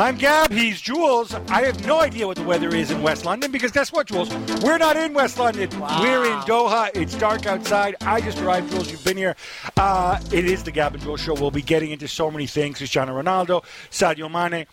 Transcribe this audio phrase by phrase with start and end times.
[0.00, 0.50] I'm Gab.
[0.50, 1.34] He's Juls.
[1.50, 4.30] I have no idea what the weather is in West London because guess what, Juls?
[4.62, 5.68] We're not in West London.
[6.00, 6.90] We're in Doha.
[6.94, 7.96] It's dark outside.
[8.00, 8.90] I just arrived, Juls.
[8.90, 9.36] You've been here.
[9.76, 11.34] Uh, it is the Gab and Juls show.
[11.34, 14.64] We'll be getting into so many things Cristiano Ronaldo, Sadio Mane.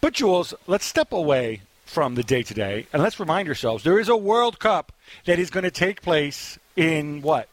[0.00, 3.98] But, Juls, let's step away from the day to day and let's remind ourselves there
[3.98, 4.92] is a World Cup
[5.24, 7.48] that is going to take place in what?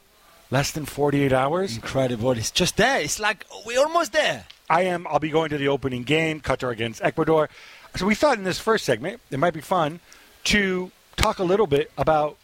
[0.51, 1.77] Less than 48 hours?
[1.77, 2.33] Incredible.
[2.33, 3.01] It's just there.
[3.01, 4.45] It's like we're almost there.
[4.69, 5.05] I am.
[5.07, 7.49] I'll be going to the opening game, Qatar against Ecuador.
[7.95, 9.99] So we thought in this first segment it might be fun
[10.45, 12.37] to talk a little bit about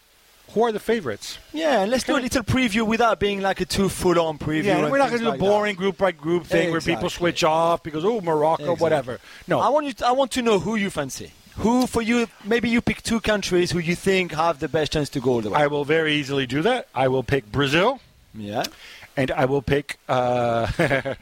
[0.51, 1.37] who are the favorites.
[1.53, 4.63] Yeah, and let's do a little preview without being like a too full-on preview.
[4.65, 7.09] Yeah, we're not going to do a like boring group by group thing where people
[7.09, 8.83] switch off because oh Morocco, Exactly.
[8.83, 9.19] whatever.
[9.47, 9.59] No.
[9.59, 9.93] I want you.
[9.93, 11.31] To, I want to know who you fancy.
[11.57, 12.27] Who for you?
[12.45, 15.41] Maybe you pick two countries who you think have the best chance to go all
[15.41, 15.59] the way.
[15.59, 16.87] I will very easily do that.
[16.95, 17.99] I will pick Brazil,
[18.33, 18.63] yeah.
[19.17, 19.97] and I will pick.
[20.07, 20.67] Uh,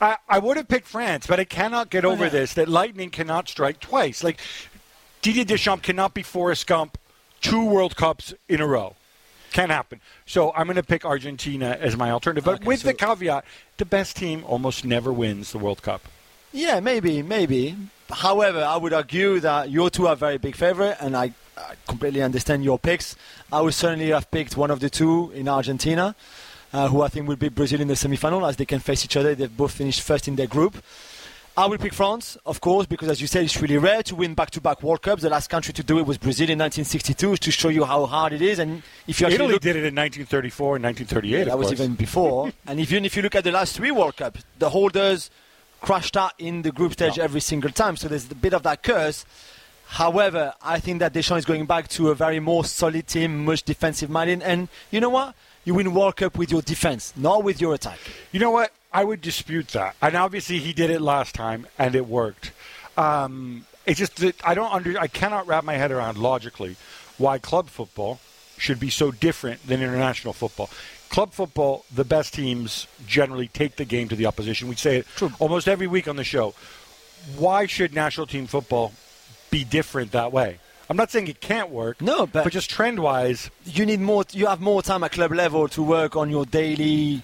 [0.00, 3.48] I, I would have picked France, but I cannot get over this that lightning cannot
[3.48, 4.22] strike twice.
[4.22, 4.40] Like
[5.22, 6.98] Didier Deschamps cannot be Forrest Gump
[7.40, 8.94] two World Cups in a row.
[9.52, 10.00] Can't happen.
[10.26, 13.44] So I'm going to pick Argentina as my alternative, but Okay, with the caveat:
[13.78, 16.02] the best team almost never wins the World Cup.
[16.52, 17.76] Yeah, maybe, maybe.
[18.10, 22.22] However, I would argue that your two are very big favorite, and I, I completely
[22.22, 23.14] understand your picks.
[23.52, 26.16] I would certainly have picked one of the two in Argentina,
[26.72, 29.16] uh, who I think will beat Brazil in the semi-final, as they can face each
[29.16, 29.34] other.
[29.34, 30.76] They've both finished first in their group.
[31.56, 34.34] I will pick France, of course, because as you said, it's really rare to win
[34.34, 35.22] back-to-back World Cups.
[35.22, 38.32] The last country to do it was Brazil in 1962, to show you how hard
[38.32, 38.58] it is.
[38.60, 41.44] And if you actually Italy look did it in 1934 and 1938.
[41.44, 42.52] that of was even before.
[42.66, 45.28] and even if you look at the last three World Cups, the holders
[45.80, 47.24] crashed out in the group stage Yeah.
[47.24, 47.96] every single time.
[47.96, 49.26] So there's a bit of that curse.
[49.86, 53.64] However, I think that Deschamps is going back to a very more solid team, much
[53.64, 54.40] defensive minded.
[54.42, 55.34] And you know what?
[55.64, 57.98] You win World Cup with your defense, not with your attack.
[58.32, 58.72] You know what?
[58.92, 59.94] I would dispute that.
[60.02, 62.52] And obviously, he did it last time, and it worked.
[62.96, 64.98] Um, it's just that I don't under.
[64.98, 66.76] I cannot wrap my head around logically
[67.18, 68.18] why club football
[68.56, 70.70] should be so different than international football.
[71.08, 74.68] Club football, the best teams generally take the game to the opposition.
[74.68, 75.32] We say it True.
[75.38, 76.54] almost every week on the show.
[77.36, 78.92] Why should national team football
[79.50, 80.58] be different that way?
[80.90, 82.00] I'm not saying it can't work.
[82.02, 84.24] No, but- but just trend wise, You need more.
[84.32, 87.22] You have more time at club level to work on your daily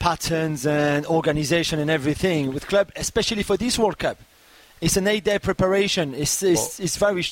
[0.00, 4.18] patterns and organization and everything with club, especially for this World Cup.
[4.80, 6.14] It's an eight-day preparation.
[6.14, 7.30] It's it's, it's very sh-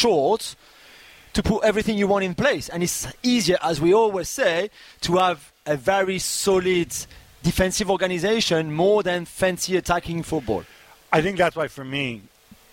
[0.00, 0.54] short
[1.34, 5.16] to put everything you want in place, and it's easier, as we always say, to
[5.16, 6.94] have a very solid
[7.42, 10.62] defensive organization more than fancy attacking football.
[11.12, 12.22] I think that's why, for me,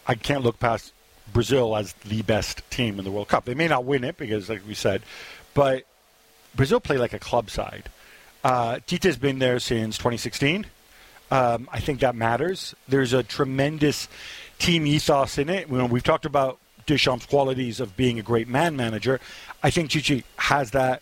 [0.07, 0.93] I can't look past
[1.33, 3.45] Brazil as the best team in the World Cup.
[3.45, 5.01] They may not win it because, like we said,
[5.53, 5.83] but
[6.55, 7.89] Brazil play like a club side.
[8.43, 10.65] Uh, Tite's been there since 2016.
[11.29, 12.75] Um, I think that matters.
[12.87, 14.07] There's a tremendous
[14.59, 15.71] team ethos in it.
[15.71, 19.19] Know, we've talked about Deschamps' qualities of being a great man manager.
[19.63, 21.01] I think Tite has that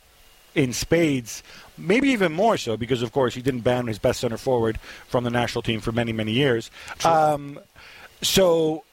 [0.56, 1.44] in spades,
[1.78, 5.24] maybe even more so because, of course, he didn't ban his best center forward from
[5.24, 6.70] the national team for many, many years.
[7.06, 7.60] Um,
[8.22, 8.84] so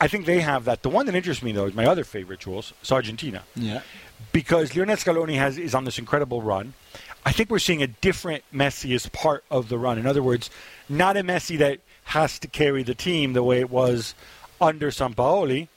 [0.00, 0.82] I think they have that.
[0.82, 3.80] The one that interests me, though, is my other favorite, Juls, is Argentina Yeah.
[4.32, 6.74] because Lionel Scaloni has is on this incredible run.
[7.24, 9.98] I think we're seeing a different Messi as part of the run.
[9.98, 10.50] In other words,
[10.88, 14.14] not a Messi that has to carry the team the way it was
[14.60, 15.68] under Sampaoli.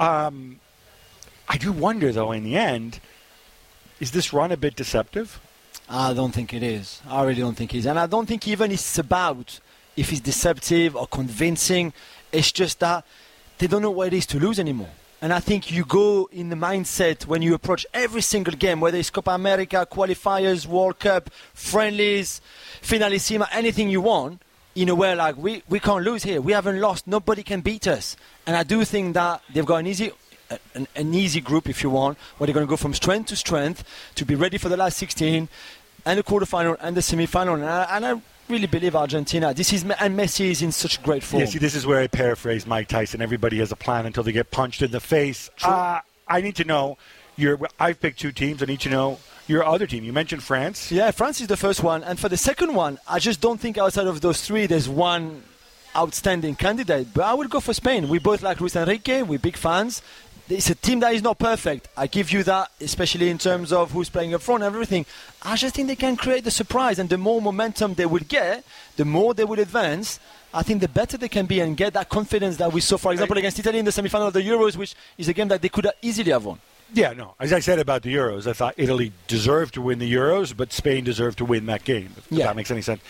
[0.00, 0.60] Um,
[1.48, 3.00] I do wonder, though, in the end,
[4.00, 5.40] is this run a bit deceptive?
[5.88, 7.02] I don't think it is.
[7.08, 7.86] I really don't think it is.
[7.86, 9.60] And I don't think even it's about
[9.96, 11.92] if it's deceptive or convincing.
[12.32, 13.04] It's just that
[13.62, 14.90] they don't know what it is to lose anymore.
[15.20, 18.98] And I think you go in the mindset when you approach every single game, whether
[18.98, 22.40] it's Copa America, qualifiers, World Cup, friendlies,
[22.82, 24.42] finalissima, anything you want,
[24.74, 26.40] in a way like we, we can't lose here.
[26.40, 27.06] We haven't lost.
[27.06, 28.16] Nobody can beat us.
[28.48, 30.10] And I do think that they've got an easy
[30.74, 33.36] an, an easy group, if you want, where they're going to go from strength to
[33.36, 33.84] strength
[34.16, 35.48] to be ready for the last 16
[36.04, 37.54] and the quarterfinal and the semi-final.
[37.54, 38.22] And I, and I
[38.52, 39.52] really believe Argentina.
[39.52, 41.40] This is and Messi is in such great form.
[41.40, 43.20] Yeah, see, this is where I paraphrase Mike Tyson.
[43.20, 45.50] Everybody has a plan until they get punched in the face.
[45.64, 46.98] Uh, I need to know.
[47.36, 48.62] Your, I've picked two teams.
[48.62, 49.18] I need to know
[49.48, 50.04] your other team.
[50.04, 50.92] You mentioned France.
[50.92, 53.78] Yeah, France is the first one, and for the second one, I just don't think
[53.78, 55.42] outside of those three there's one
[55.96, 57.08] outstanding candidate.
[57.14, 58.08] But I would go for Spain.
[58.08, 59.22] We both like Luis Enrique.
[59.22, 60.02] We're big fans.
[60.48, 61.88] It's a team that is not perfect.
[61.96, 65.06] I give you that, especially in terms of who's playing up front and everything.
[65.42, 68.64] I just think they can create the surprise, and the more momentum they will get,
[68.96, 70.20] the more they will advance.
[70.52, 73.12] I think the better they can be and get that confidence that we saw, for
[73.12, 75.70] example, against Italy in the semi-final of the Euros, which is a game that they
[75.70, 76.58] could have easily have won.
[76.92, 77.34] Yeah, no.
[77.40, 80.70] As I said about the Euros, I thought Italy deserved to win the Euros, but
[80.74, 82.10] Spain deserved to win that game.
[82.18, 82.46] If Yeah.
[82.48, 83.00] that makes any sense.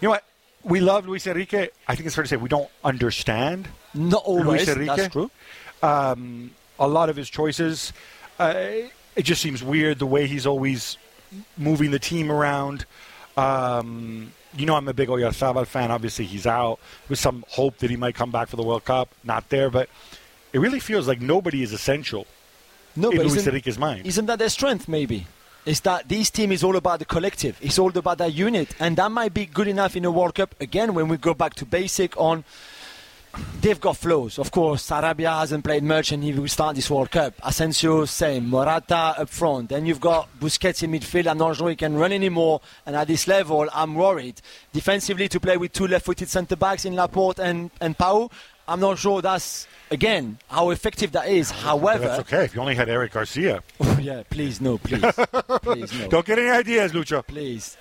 [0.00, 0.24] You know what?
[0.64, 1.68] we love Luis Enrique.
[1.88, 4.44] I think it's fair to say we don't understand Not always.
[4.46, 4.96] Luis Enrique.
[4.96, 5.30] That's true.
[5.82, 6.50] um,
[6.80, 7.92] a lot of his choices.
[8.38, 8.54] Uh,
[9.14, 10.96] it just seems weird the way he's always
[11.56, 12.86] moving the team around.
[13.36, 15.90] Um, you know, I'm a big Oyarzabal fan.
[15.92, 19.08] Obviously, he's out with some hope that he might come back for the World Cup.
[19.22, 19.88] Not there, but
[20.52, 22.26] it really feels like nobody is essential
[22.96, 24.06] No, in but Luis Enrique's mind.
[24.06, 24.88] isn't that their strength?
[24.88, 25.26] Maybe
[25.66, 27.58] is that this team is all about the collective.
[27.60, 30.54] It's all about that unit, and that might be good enough in a World Cup.
[30.60, 32.44] Again, when we go back to basic on.
[33.60, 34.38] They've got flaws.
[34.38, 37.34] Of course, Sarabia hasn't played much and he will start this World Cup.
[37.42, 38.48] Asensio, same.
[38.48, 39.68] Morata up front.
[39.68, 41.26] Then you've got Busquets in midfield.
[41.26, 42.60] I'm not sure he can run anymore.
[42.86, 44.40] And at this level, I'm worried.
[44.72, 48.30] Defensively, to play with two left-footed centre-backs in Laporte and, and Pau,
[48.66, 51.50] I'm not sure that's, again, how effective that is.
[51.50, 52.06] However...
[52.06, 53.62] That's okay if you only had Eric Garcia.
[54.00, 55.02] Yeah, please, no, please.
[55.62, 56.08] please, no.
[56.08, 57.26] Don't get any ideas, Lucho.
[57.26, 57.76] Please.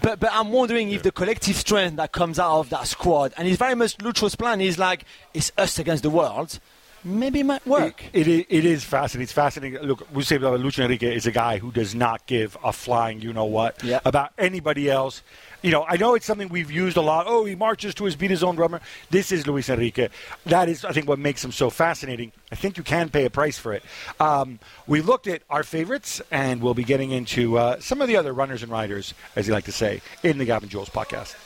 [0.00, 3.46] But, but I'm wondering if the collective strength that comes out of that squad, and
[3.46, 5.04] it's very much Lucho's plan, is like,
[5.34, 6.58] it's us against the world,
[7.04, 8.04] maybe it might work.
[8.12, 9.24] It, it, it is fascinating.
[9.24, 9.80] It's fascinating.
[9.82, 13.32] Look, we say Lucho Enrique is a guy who does not give a flying you
[13.32, 15.22] know what about anybody else.
[15.62, 17.26] You know, I know it's something we've used a lot.
[17.28, 18.80] Oh, he marches to his beat his own drummer.
[19.10, 20.08] This is Luis Enrique.
[20.44, 22.32] That is, I think, what makes him so fascinating.
[22.50, 23.84] I think you can pay a price for it.
[24.18, 28.16] Um, we looked at our favorites, and we'll be getting into uh, some of the
[28.16, 31.36] other runners and riders, as you like to say, in the Gab and Juls podcast.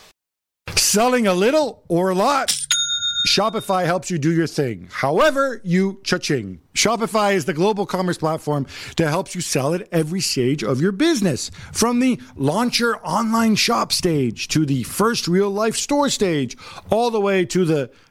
[0.76, 2.56] Selling a little or a lot?
[3.26, 4.88] Shopify helps you do your thing.
[4.90, 6.60] However, you cha-ching.
[6.74, 10.92] Shopify is the global commerce platform that helps you sell at every stage of your
[10.92, 11.50] business.
[11.72, 16.56] From the launch your online shop stage to the first real life store stage,
[16.88, 17.90] all the way to the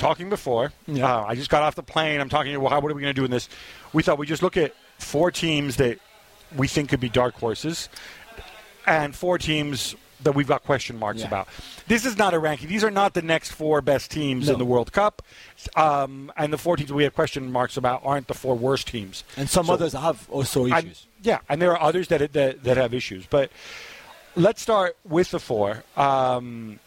[0.00, 1.06] talking before, Yeah.
[1.18, 2.20] uh, I just got off the plane.
[2.20, 2.58] I'm talking.
[2.60, 3.48] Well, how, what are we going to do in this?
[3.92, 5.98] We thought we just look at four teams that
[6.56, 7.88] we think could be dark horses,
[8.86, 11.28] and four teams that we've got question marks Yeah.
[11.28, 11.48] about.
[11.88, 12.68] This is not a ranking.
[12.68, 14.52] These are not the next four best teams No.
[14.54, 15.22] in the World Cup,
[15.76, 19.24] um, and the four teams we have question marks about aren't the four worst teams.
[19.36, 21.06] And some So- others have also issues.
[21.22, 23.24] yeah, and there are others that, that that have issues.
[23.30, 23.50] But
[24.36, 26.78] let's start with the four um,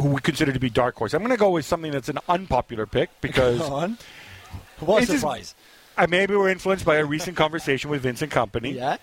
[0.00, 1.12] who we consider to be dark horse.
[1.14, 3.60] I'm going to go with something that's an unpopular pick because.
[4.80, 5.54] What a surprise.
[5.98, 8.96] uh, maybe we're influenced by a recent conversation with Vincent Kompany Yeah?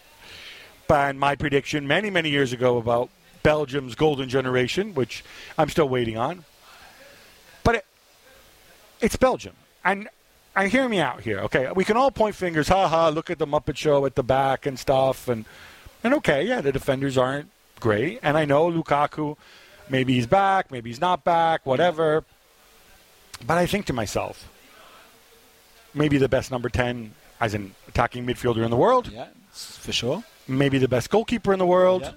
[0.89, 3.09] and my prediction many many years ago about
[3.43, 5.23] Belgium's golden generation, which
[5.55, 6.45] I'm still waiting on.
[7.63, 7.85] But it,
[9.01, 9.53] it's Belgium,
[9.85, 10.09] and
[10.55, 11.69] and hear me out here, okay?
[11.75, 14.65] We can all point fingers, ha ha, look at the Muppet Show at the back
[14.65, 15.45] and stuff, and
[16.03, 19.37] and okay, yeah, the defenders aren't great, and I know Lukaku,
[19.89, 22.23] maybe he's back, maybe he's not back, whatever.
[23.45, 24.49] But I think to myself,
[25.93, 30.23] maybe the best number ten as an attacking midfielder in the world, Yeah, for sure.
[30.47, 32.01] maybe the best goalkeeper in the world.
[32.03, 32.11] Yeah.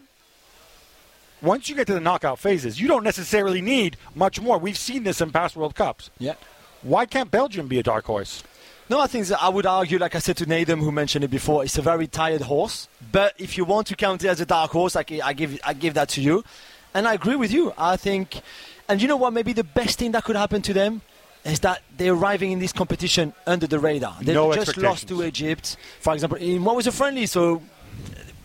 [1.42, 4.58] Once you get to the knockout phases, you don't necessarily need much more.
[4.58, 6.10] We've seen this in past World Cups.
[6.18, 6.34] Yeah.
[6.82, 8.42] Why can't Belgium be a dark horse?
[8.90, 11.28] No, I think that I would argue, like I said to Nathan, who mentioned it
[11.30, 12.88] before, it's a very tired horse.
[13.12, 15.72] But if you want to count it as a dark horse, I, I give I
[15.74, 16.44] give that to you,
[16.94, 17.72] and I agree with you.
[17.76, 18.40] I think,
[18.88, 19.32] and you know what?
[19.32, 21.02] Maybe the best thing that could happen to them
[21.44, 24.16] is that they're arriving in this competition under the radar.
[24.20, 25.24] They No just lost to.
[25.24, 27.26] Egypt, for example, in what was a friendly.
[27.26, 27.62] So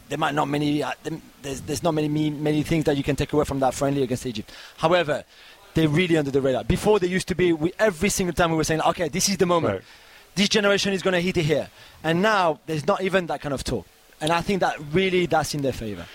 [0.09, 0.83] there might not many.
[0.83, 0.91] Uh,
[1.41, 4.25] there's, there's not many many things that you can take away from that friendly against
[4.25, 4.51] Egypt.
[4.77, 5.23] However,
[5.73, 6.63] they're really under the radar.
[6.63, 9.37] Before they used to be, we, every single time we were saying, okay, this is
[9.37, 9.73] the moment.
[9.73, 9.83] Right.
[10.35, 11.69] This generation is going to hit it here.
[12.03, 13.85] And now there's not even that kind of talk.
[14.19, 16.05] And I think that really that's in their favor.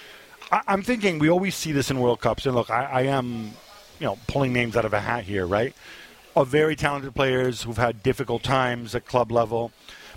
[0.50, 3.52] I, I'm thinking we always see this in World Cups, and look, I, I am,
[3.99, 5.75] you know, pulling names out of a hat here, right?
[6.37, 9.73] Of very talented players who've had difficult times at club level,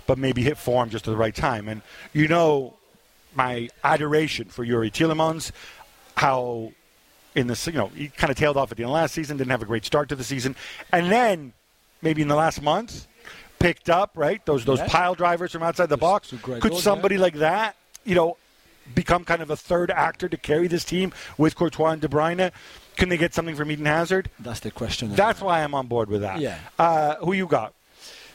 [0.06, 1.68] but maybe hit form just at the right time.
[1.68, 2.74] And you know,
[3.34, 5.50] my adoration for Youri Tielemans,
[6.16, 6.72] how
[7.34, 9.36] in this, you know he kind of tailed off at the end of last season,
[9.36, 10.54] didn't have a great start to the season,
[10.92, 11.52] and then
[12.00, 13.08] maybe in the last month
[13.58, 14.44] picked up, right?
[14.46, 14.88] Those those Yeah.
[14.88, 16.32] pile drivers from outside the box.
[16.62, 18.36] Could somebody like that, you know,
[18.94, 22.50] become kind of a third actor to carry this team with Courtois and De Bruyne?
[22.96, 24.30] Can they get something from Eden Hazard?
[24.38, 25.14] That's the question.
[25.14, 26.40] That's why I'm on board with that.
[26.40, 26.58] Yeah.
[26.78, 27.74] Uh, who you got?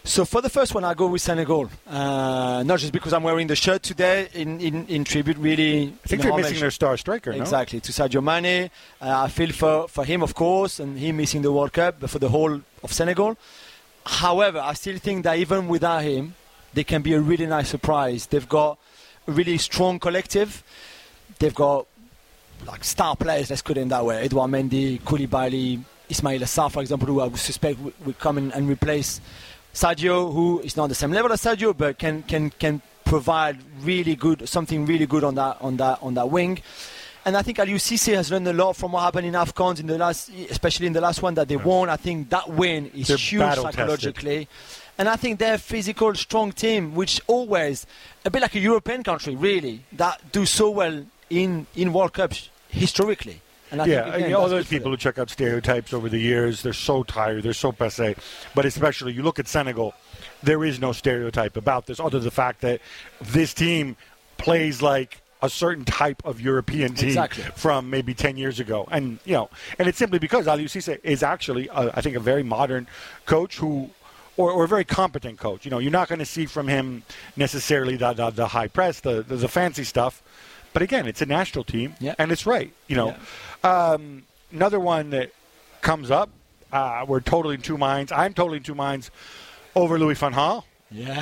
[0.03, 1.69] So for the first one, I go with Senegal.
[1.85, 5.93] Uh, not just because I'm wearing the shirt today in, in, in tribute, really.
[6.03, 7.31] I think in they're homage- missing their star striker.
[7.33, 7.39] no?
[7.41, 8.69] Exactly, to Sadio Mane.
[9.01, 12.09] Uh, I feel for, for him, of course, and him missing the World Cup, but
[12.09, 13.37] for the whole of Senegal.
[14.05, 16.33] However, I still think that even without him,
[16.73, 18.25] they can be a really nice surprise.
[18.27, 18.79] They've got
[19.29, 20.63] really strong collective.
[21.39, 21.85] They've got
[22.65, 24.23] like star players, let's put it in that way.
[24.23, 28.67] Edouard Mendy, Koulibaly, Ismaila Sarr, for example, who I would suspect will- come in and
[28.67, 29.21] replace
[29.73, 34.15] Sadio, who is not the same level as Sadio, but can can can provide really
[34.15, 36.61] good something really good on that on that on that wing.
[37.25, 39.87] And I think Aliou Cisse has learned a lot from what happened in AFCONs in
[39.87, 41.89] the last, especially in the last one that they won.
[41.89, 44.47] I think that win is They're huge psychologically.
[44.99, 47.87] And I think they're a physical, strong team, which always,
[48.25, 52.49] a bit like a European country, really, that do so well in, in World Cups
[52.67, 53.41] historically.
[53.71, 56.63] And I yeah, think, again, all those people who check out stereotypes over the years,
[56.63, 58.15] they're so tired, they're so passe.
[58.53, 59.93] But especially, you look at Senegal,
[60.43, 62.81] there is no stereotype about this, other than the fact that
[63.21, 63.95] this team
[64.37, 67.43] plays like a certain type of European team Exactly.
[67.55, 68.85] from maybe 10 years ago.
[68.91, 72.19] And, you know, and it's simply because Aliou Cisse is actually, uh, I think, a
[72.19, 72.87] very modern
[73.25, 73.91] coach who
[74.39, 75.65] or, or a very competent coach.
[75.65, 77.03] You know, you're not going to see from him
[77.35, 80.23] necessarily the, the, the high press, the, the, the fancy stuff.
[80.71, 82.15] But again, it's a national team, Yeah.
[82.17, 82.71] and it's right.
[82.87, 83.15] You know,
[83.65, 85.31] um, another one that
[85.81, 86.29] comes up,
[86.71, 88.13] uh, we're totally in two minds.
[88.13, 89.11] I'm totally in two minds
[89.75, 90.63] over Louis van Gaal.
[90.89, 91.17] Yes.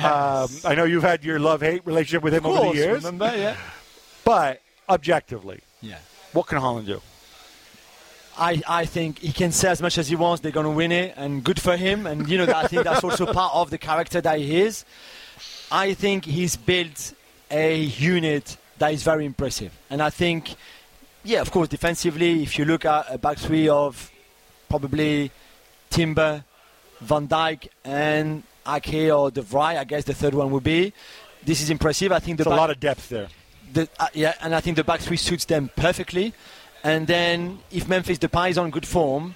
[0.64, 3.32] Um, I know you've had your love-hate relationship with him Of over the years, remember?
[3.36, 3.56] Yeah.
[4.24, 5.98] but objectively, Yeah.
[6.32, 7.02] what can Holland do?
[8.38, 10.40] I, I think he can say as much as he wants.
[10.40, 12.06] They're going to win it, and good for him.
[12.06, 14.84] And you know, that, I think that's also part of the character that he is.
[15.70, 17.14] I think he's built
[17.50, 20.54] a unit that is very impressive, and I think,
[21.24, 24.10] yeah, of course, defensively, if you look at a back three of
[24.68, 25.30] probably
[25.90, 26.44] Timber,
[27.00, 30.92] Van Dijk, and Ake or De Vrij, I guess the third one would be.
[31.44, 32.12] This is impressive.
[32.12, 33.28] I think the There's a lot of depth there.
[33.72, 36.34] the, uh, yeah, and I think the back three suits them perfectly.
[36.88, 39.34] And then if Memphis Depay is on good form,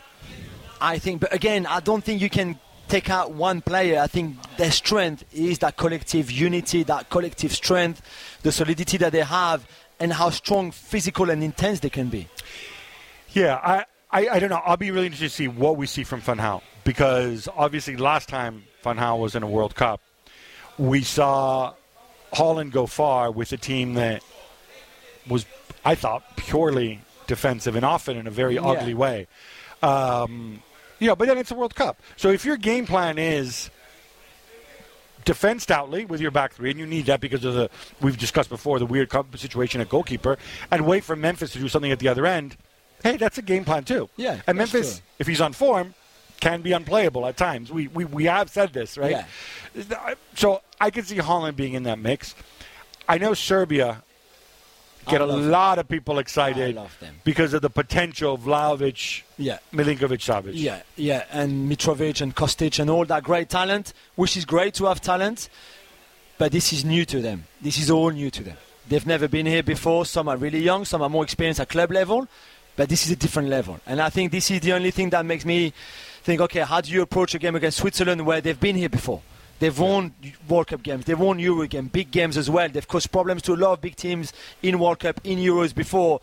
[0.80, 1.20] I think.
[1.20, 4.00] But again, I don't think you can take out one player.
[4.00, 8.00] I think their strength is that collective unity, that collective strength,
[8.42, 9.68] the solidity that they have,
[10.00, 12.26] and how strong, physical, and intense they can be.
[13.34, 14.62] Yeah, I, I, I don't know.
[14.64, 18.64] I'll be really interested to see what we see from Gaal because obviously last time
[18.82, 20.00] Gaal was in a World Cup,
[20.78, 21.74] we saw
[22.32, 24.24] Holland go far with a team that
[25.28, 25.44] was,
[25.84, 28.62] I thought, purely defensive and often in a very Yeah.
[28.66, 29.26] ugly way.
[29.82, 30.62] Um,
[30.98, 32.00] you know, but then it's a World Cup.
[32.16, 33.70] So if your game plan is
[35.24, 38.48] defend stoutly with your back three, and you need that because of the we've discussed
[38.48, 40.38] before the weird situation at goalkeeper,
[40.70, 42.56] and wait for Memphis to do something at the other end.
[43.02, 44.08] Hey, that's a game plan too.
[44.16, 45.02] Yeah, and Memphis, true.
[45.18, 45.94] if he's on form,
[46.40, 47.70] can be unplayable at times.
[47.72, 49.24] We we, we have said this, right?
[49.76, 50.14] Yeah.
[50.34, 52.34] So I can see Holland being in that mix.
[53.08, 54.02] I know Serbia
[55.08, 57.20] get I a lot of people excited them.
[57.24, 59.58] because of the potential of Vlahovic, Yeah.
[59.72, 60.52] Milinkovic, Savic.
[60.54, 64.84] Yeah, yeah, and Mitrovic and Kostic and all that great talent, which is great to
[64.86, 65.48] have talent,
[66.38, 67.44] but this is new to them.
[67.60, 68.56] This is all new to them.
[68.88, 70.04] They've never been here before.
[70.06, 72.26] Some are really young, some are more experienced at club level,
[72.76, 73.78] but this is a different level.
[73.86, 75.72] And I think this is the only thing that makes me
[76.24, 79.20] think, okay, how do you approach a game against Switzerland where they've been here before?
[79.62, 80.12] They've won
[80.48, 82.68] World Cup games, they've won Euro games, big games as well.
[82.68, 86.20] They've caused problems to a lot of big teams in World Cup, in Euros before.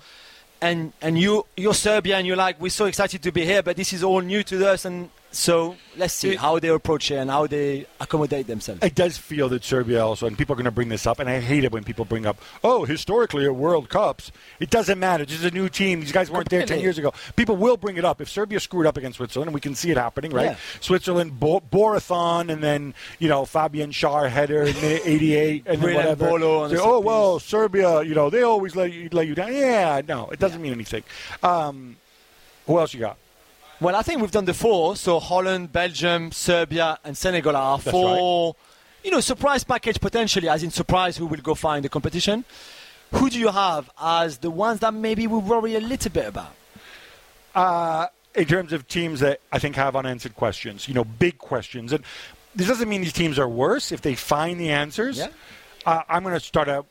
[0.62, 3.78] And and you you're Serbia and you're like we're so excited to be here, but
[3.78, 7.16] this is all new to us, and so let's see It- how they approach it
[7.18, 8.84] and how they accommodate themselves.
[8.84, 11.30] It does feel that Serbia also, and people are going to bring this up, and
[11.30, 14.32] I hate it when people bring up, oh, historically at World Cups.
[14.60, 15.26] It doesn't matter.
[15.26, 16.00] This is a new team.
[16.02, 17.14] These guys weren't there 10 years ago.
[17.36, 18.22] People will bring it up.
[18.22, 20.52] If Serbia screwed up against Switzerland, and we can see it happening, right?
[20.52, 20.56] Yeah.
[20.80, 26.28] Switzerland, Bo- Borathon, and then, you know, Fabian Schär header in 88, and then whatever.
[26.30, 29.54] Bolo on Say, oh, well, Serbia, you know, they always let you, let you down.
[29.54, 31.04] Yeah, no, it doesn't mean anything.
[31.44, 31.98] Um,
[32.66, 33.18] who else you got?
[33.82, 34.96] Well, I think we've done the four.
[34.96, 38.56] So Holland, Belgium, Serbia, and Senegal are That's four.
[39.04, 42.44] You know, surprise package potentially, as in surprise who will go far in the competition.
[43.14, 46.54] Who do you have as the ones that maybe we worry a little bit about?
[47.56, 51.92] uh, in terms of teams that I think have unanswered questions, you know, big questions.
[51.94, 52.04] And
[52.56, 55.18] this doesn't mean these teams are worse if they find the answers.
[55.18, 55.30] Yeah.
[55.86, 56.86] Uh, I'm going to start out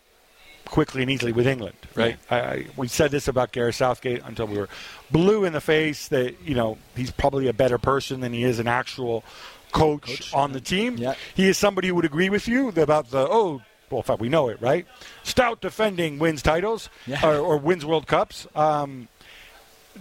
[0.69, 2.17] quickly and easily with England, right?
[2.31, 4.69] I, I, we said this about Gareth Southgate until we were
[5.11, 8.59] blue in the face that you know he's probably a better person than he is
[8.59, 9.25] an actual
[9.73, 10.97] coach, Coach, on the team.
[10.97, 11.15] Yeah.
[11.35, 13.63] He is somebody who would agree with you about the oh.
[13.91, 14.87] Well, in fact, we know it, right?
[15.23, 17.27] Stout defending wins titles Yeah.
[17.27, 18.47] or, or wins World Cups.
[18.55, 19.09] Um,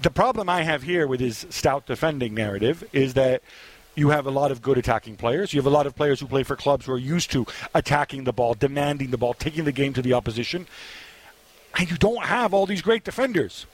[0.02, 3.42] the problem I have here with his stout defending narrative is that
[3.98, 5.54] you have a lot of good attacking players.
[5.54, 8.26] You have a lot of players who play for clubs who are used to attacking
[8.26, 10.68] the ball, demanding the ball, taking the game to the opposition.
[11.78, 13.66] And you don't have all these great defenders.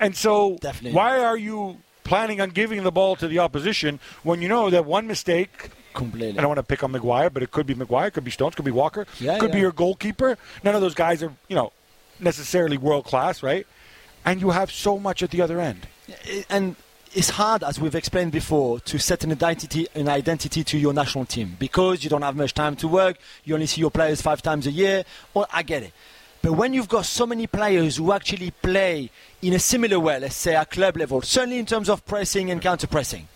[0.00, 0.96] And so, Definitely.
[0.96, 4.84] why are you planning on giving the ball to the opposition when you know that
[4.84, 6.38] one mistake Completely.
[6.38, 8.30] I don't want to pick on Maguire, but it could be Maguire, it could be
[8.30, 10.38] Stones, could be Walker, Yeah, could be your goalkeeper.
[10.64, 11.72] None of those guys are, you know,
[12.18, 13.66] necessarily world class, right?
[14.24, 15.86] And you have so much at the other end.
[16.48, 16.76] and
[17.14, 21.26] it's hard, as we've explained before, to set an identity, an identity to your national
[21.26, 23.18] team because you don't have much time to work.
[23.44, 25.04] You only see your players five times a year.
[25.34, 25.92] Well, I get it.
[26.40, 29.10] But when you've got so many players who actually play
[29.42, 32.60] in a similar way, let's say at club level, certainly in terms of pressing and
[32.60, 33.28] counter pressing,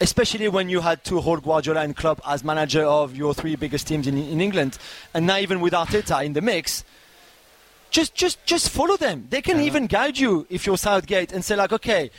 [0.00, 3.88] especially when you had to hold Guardiola and Klopp as manager of your three biggest
[3.88, 4.78] teams in, in England,
[5.14, 6.84] and now even with Arteta in the mix,
[7.90, 9.26] just just just follow them.
[9.30, 12.10] They can even guide you if you're Southgate and say like, okay,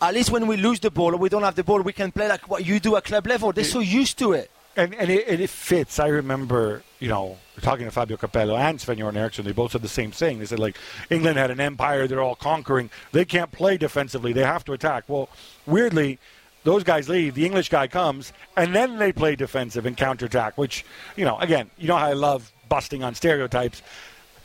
[0.00, 2.12] at least when we lose the ball or we don't have the ball, we can
[2.12, 3.52] play like what you do at club level.
[3.52, 4.50] They're so used to it.
[4.76, 5.98] And, and, it, and it fits.
[5.98, 9.44] I remember, you know, talking to Fabio Capello and Sven Göran Eriksson.
[9.44, 10.38] They both said the same thing.
[10.38, 10.76] They said, like,
[11.10, 12.88] England had an empire they're all conquering.
[13.12, 14.32] They can't play defensively.
[14.32, 15.04] They have to attack.
[15.08, 15.28] Well,
[15.66, 16.18] weirdly,
[16.62, 17.34] those guys leave.
[17.34, 20.84] The English guy comes, and then they play defensive and counterattack, which,
[21.16, 23.82] you know, again, you know how I love busting on stereotypes.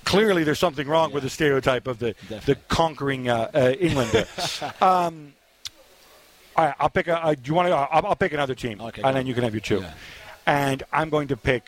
[0.05, 4.25] Clearly, there's something wrong with the stereotype of the, the conquering uh, uh, Englander.
[4.81, 5.33] um,
[6.55, 7.24] all right, I'll pick a.
[7.24, 7.74] Uh, do you want to?
[7.74, 9.79] I'll, I'll pick another team, Okay, and then you can have your two.
[9.79, 9.93] Yeah.
[10.47, 11.63] And I'm going to pick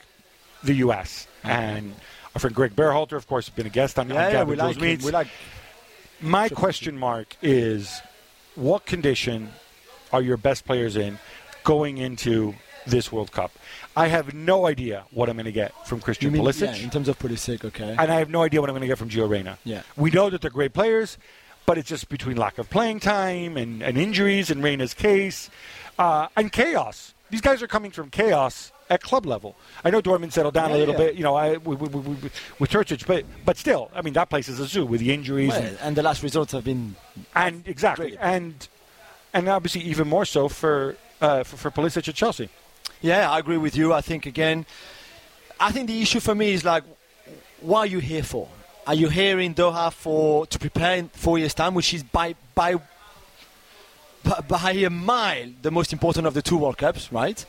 [0.64, 1.28] the U.S.
[1.44, 1.94] And
[2.36, 4.50] our friend Greg Berhalter, of course, has been a guest on, on Yeah, yeah, Gavin
[4.50, 4.82] we Joe's like.
[4.82, 5.06] Meets.
[5.06, 5.28] We like.
[6.20, 8.02] My question mark is,
[8.56, 9.50] what condition
[10.12, 11.20] are your best players in
[11.64, 12.56] going into
[12.88, 13.52] this World Cup?
[13.96, 16.84] I have no idea what I'm going to get from You Christian mean, Pulisic yeah,
[16.84, 17.96] in terms of Pulisic, okay.
[17.98, 19.58] and I have no idea what I'm going to get from Gio Reyna.
[19.64, 19.82] Yeah.
[19.96, 21.18] We know that they're great players,
[21.68, 25.52] but it's just between lack of playing time and, and injuries in Reyna's case
[26.00, 27.14] uh, and chaos.
[27.30, 29.58] These guys are coming from chaos at club level.
[29.84, 31.08] I know Dortmund settled down a little yeah.
[31.08, 34.62] bit, you know, I, with, with, with, but but still, I mean, that place is
[34.62, 36.96] a zoo with the injuries Well, and, and the last results have been
[37.36, 38.20] and exactly Great.
[38.22, 38.68] and
[39.34, 42.48] and obviously even more so for uh, for, for Pulisic at Chelsea.
[43.02, 43.92] Yeah, I agree with you.
[43.92, 44.66] I think again,
[45.60, 46.86] I think the issue for me is like,
[47.60, 48.48] what are you here for?
[48.88, 52.36] Are you here in Doha for to prepare in four years' time, which is by
[52.56, 52.76] by
[54.50, 57.46] by- a mile the most important of the two World Cups, right?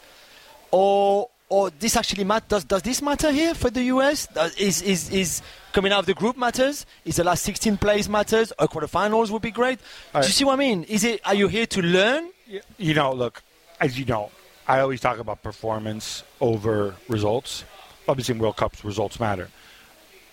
[0.72, 2.44] Or or this actually matter?
[2.48, 4.26] Does does this matter here for the US?
[4.26, 6.84] Does, uh, is is is coming out of the group matters?
[7.04, 8.52] Is the last 16 plays matters?
[8.58, 9.78] A quarterfinals would be great.
[10.12, 10.82] All Do you see what I mean?
[10.84, 11.20] Is it?
[11.24, 12.30] Are you here to learn?
[12.78, 13.44] You know, look,
[13.80, 14.32] as you know,
[14.66, 17.62] I always talk about performance over results.
[18.08, 19.48] Obviously, in World Cups, results matter.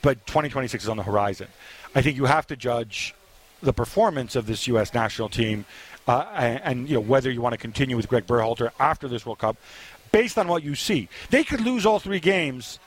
[0.06, 1.48] But 2026 is on the horizon.
[1.96, 3.16] I think you have to judge
[3.64, 4.94] the performance of this U.S.
[4.94, 5.66] national team
[6.08, 9.26] uh, and, and, you know whether you want to continue with Greg Berhalter after this
[9.26, 9.58] World Cup
[10.12, 11.10] based on what you see.
[11.32, 12.78] They could lose all three games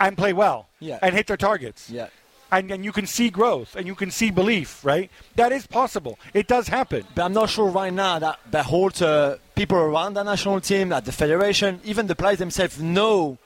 [0.00, 0.98] and play well Yeah.
[1.02, 2.06] and hit their targets Yeah.
[2.50, 5.10] and, and you can see growth and you can see belief, right?
[5.36, 6.18] That is possible.
[6.32, 7.04] It does happen.
[7.14, 11.12] But I'm not sure right now that Berhalter, people around the national team, at the
[11.12, 13.36] federation, even the players themselves know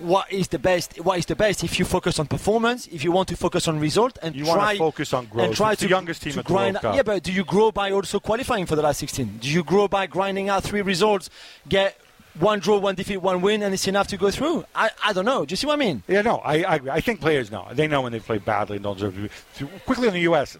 [0.00, 0.96] what is the best.
[1.00, 1.64] What is the best?
[1.64, 4.76] If you focus on performance, if you want to focus on result, and You try
[4.78, 5.46] focus on growth.
[5.46, 6.76] and try It's to the youngest team to at the World grind.
[6.82, 6.94] Cup.
[6.96, 9.38] Yeah, but do you grow by also qualifying for the last 16?
[9.38, 11.30] Do you grow by grinding out three results,
[11.68, 11.98] get
[12.38, 14.64] one draw, one defeat, one win, and it's enough to go through?
[14.74, 15.44] I, I don't know.
[15.44, 16.02] Do you see what I mean?
[16.06, 16.90] Yeah, no, I, I, agree.
[16.90, 17.66] I think players know.
[17.72, 19.14] They know when they play badly and don't deserve
[19.56, 19.78] to be.
[19.84, 20.56] Quickly in the U.S.,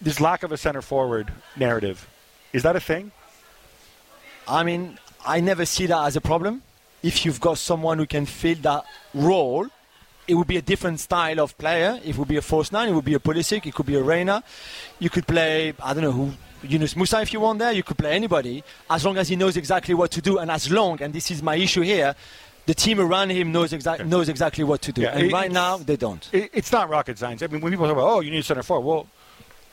[0.00, 2.08] this lack of a center forward narrative,
[2.54, 3.12] is that a thing?
[4.48, 6.62] I mean, I never see that as a problem.
[7.02, 8.84] If you've got someone who can fill that
[9.14, 9.66] role,
[10.28, 11.98] it would be a different style of player.
[12.04, 12.88] It would be a force nine.
[12.88, 13.66] It would be a Pulisic.
[13.66, 14.42] It could be a Reyna.
[14.98, 16.32] You could play, I don't know who,
[16.62, 17.72] Yunus Musah if you want there.
[17.72, 20.38] You could play anybody as long as he knows exactly what to do.
[20.38, 22.14] And as long, and this is my issue here,
[22.66, 25.00] the team around him knows, exa- knows exactly what to do.
[25.02, 26.28] Yeah, and it- right now, they don't.
[26.32, 27.42] It, it's not rocket science.
[27.42, 29.06] I mean, when people talk about, oh, you need a center forward, well,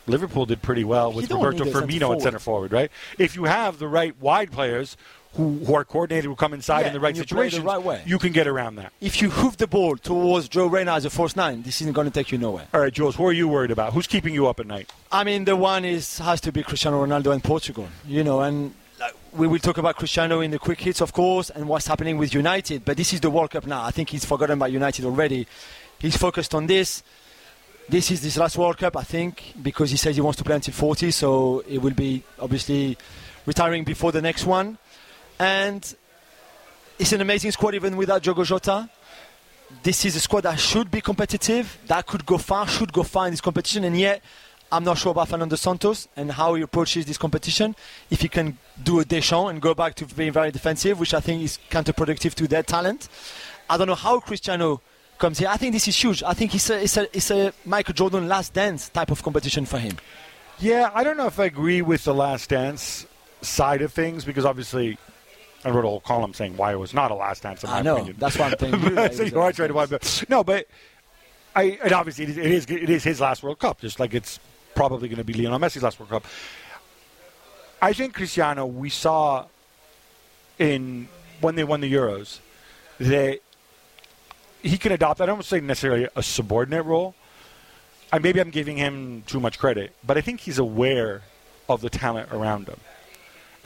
[0.07, 2.89] Liverpool did pretty well with Roberto need a center Firmino at center forward, right?
[3.19, 4.95] If you have the right wide players
[5.35, 7.79] who, who are coordinated, who come inside Yeah, in the right situation, you play the
[7.79, 8.03] right way.
[8.05, 8.91] you can get around that.
[9.01, 12.07] If you hoof the ball towards Gio Reyna as a force nine, this isn't going
[12.07, 12.67] to take you nowhere.
[12.73, 13.93] All right, Juls, who are you worried about?
[13.93, 14.91] Who's keeping you up at night?
[15.11, 17.87] I mean, the one is has to be Cristiano Ronaldo and Portugal.
[18.07, 21.49] You know, and like, we will talk about Cristiano in the quick hits, of course,
[21.51, 22.83] and what's happening with United.
[22.83, 23.83] But this is the World Cup now.
[23.83, 25.45] I think he's forgotten about United already.
[25.99, 27.03] He's focused on this.
[27.89, 30.55] This is his last World Cup, I think, because he says he wants to play
[30.55, 32.97] until 40, so he will be obviously
[33.45, 34.77] retiring before the next one.
[35.39, 35.95] And
[36.99, 38.89] it's an amazing squad even without Diogo Jota.
[39.83, 43.27] This is a squad that should be competitive, that could go far, should go far
[43.27, 44.21] in this competition, and yet
[44.71, 47.75] I'm not sure about Fernando Santos and how he approaches this competition.
[48.09, 51.19] If he can do a Deschamps and go back to being very defensive, which I
[51.19, 53.07] think is counterproductive to their talent.
[53.69, 54.81] I don't know how Cristiano
[55.17, 55.47] comes here.
[55.49, 56.21] I think this is huge.
[56.23, 59.65] I think it's a, it's a, it's a Michael Jordan last dance type of competition
[59.65, 59.97] for him.
[60.59, 63.05] Yeah, I don't know if I agree with the last dance
[63.41, 64.97] side of things because obviously
[65.65, 67.79] I wrote a whole column saying why it was not a last dance in my
[67.79, 67.95] I know.
[67.95, 68.17] opinion.
[68.19, 68.81] That's why I'm thinking.
[69.13, 70.21] so you a are last trying to dance.
[70.21, 70.29] wipe.
[70.29, 70.67] No, but
[71.55, 74.13] I and obviously it is, it is it is his last World Cup, just like
[74.13, 74.39] it's
[74.75, 76.25] probably going to be Lionel Messi's last World Cup.
[77.81, 79.45] I think Cristiano, we saw
[80.59, 81.07] in
[81.41, 82.39] when they won the Euros
[82.99, 83.39] that
[84.61, 85.21] he can adopt.
[85.21, 87.15] I don't say necessarily a subordinate role.
[88.11, 91.23] I maybe I'm giving him too much credit, but I think he's aware
[91.67, 92.79] of the talent around him.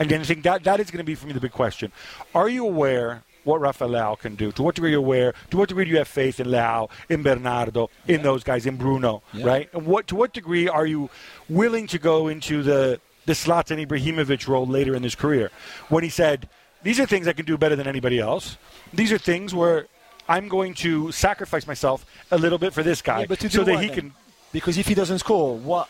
[0.02, 1.92] And then I think that that is going to be for me the big question:
[2.34, 4.50] Are you aware what Rafael Leao can do?
[4.52, 5.32] To what degree are you aware?
[5.50, 8.76] To what degree do you have faith in Leao, in Bernardo, in those guys, in
[8.76, 9.46] Bruno, Yeah.
[9.46, 9.68] right?
[9.72, 11.08] And what to what degree are you
[11.48, 15.50] willing to go into the the Zlatan Ibrahimovic role later in his career,
[15.88, 16.48] when he said,
[16.82, 18.56] "These are things I can do better than anybody else.
[18.92, 19.86] These are things where."
[20.28, 23.72] I'm going to sacrifice myself a little bit for this guy Yeah, but so that
[23.72, 23.96] what he then?
[23.96, 24.14] can
[24.52, 25.88] Because if he doesn't score, what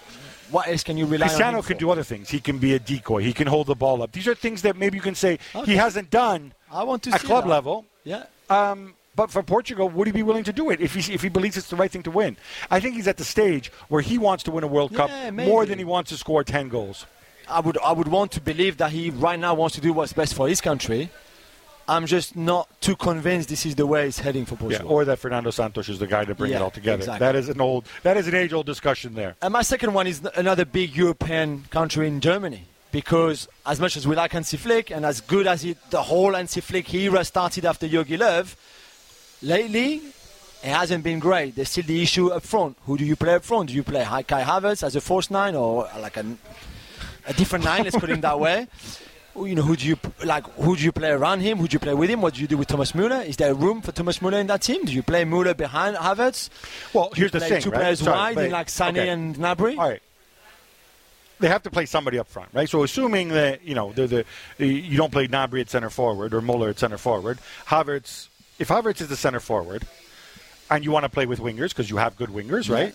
[0.52, 1.30] what else can you rely on?
[1.30, 1.80] Cristiano can for?
[1.80, 2.28] do other things.
[2.30, 3.22] He can be a decoy.
[3.22, 4.12] He can hold the ball up.
[4.12, 5.72] These are things that maybe you can say Okay.
[5.72, 7.50] he hasn't done I want to at see club that.
[7.50, 7.84] level.
[8.04, 8.24] Yeah.
[8.50, 11.28] Um, but for Portugal, would he be willing to do it if he if he
[11.28, 12.36] believes it's the right thing to win?
[12.70, 15.30] I think he's at the stage where he wants to win a World Cup Yeah,
[15.30, 17.06] more than he wants to score ten goals.
[17.48, 20.12] I would I would want to believe that he right now wants to do what's
[20.14, 21.10] best for his country.
[21.88, 25.18] I'm just not too convinced this is the way it's heading for Yeah, or that
[25.18, 26.98] Fernando Santos is the guy to bring it all together.
[27.02, 27.18] exactly.
[27.26, 29.34] That is an old, that is an age-old discussion there.
[29.42, 32.66] and my second one is another big European country in Germany.
[32.92, 36.34] Because as much as we like Hansi Flick and as good as it, the whole
[36.34, 38.54] Hansi Flick era started after Jogi Löw,
[39.40, 40.02] lately
[40.62, 41.56] it hasn't been great.
[41.56, 42.76] There's still the issue up front.
[42.86, 43.68] Who do you play up front?
[43.70, 46.24] Do you play Kai Havertz as a false nine or like a,
[47.26, 47.84] a different nine?
[47.84, 48.68] Let's put him that way.
[49.34, 50.46] Who- You know, who do you like?
[50.56, 51.58] Who do you play around him?
[51.58, 52.20] Who do you play with him?
[52.20, 53.24] What do you do with Thomas Müller?
[53.26, 54.84] Is there room for Thomas Müller in that team?
[54.84, 56.50] Do you play Müller behind Havertz?
[56.92, 57.80] Well, Do here's the thing, two right?
[57.80, 59.08] players Sorry, wide but- like Sané okay.
[59.08, 59.78] and Gnabry.
[59.78, 60.02] All right.
[61.40, 62.68] They have to play somebody up front, right?
[62.68, 64.24] So assuming that you know the
[64.58, 68.28] you don't play Gnabry at center forward or Muller at center forward, Havertz.
[68.60, 69.84] If Havertz is the center forward,
[70.70, 72.74] and you want to play with wingers because you have good wingers, Yeah.
[72.76, 72.94] right?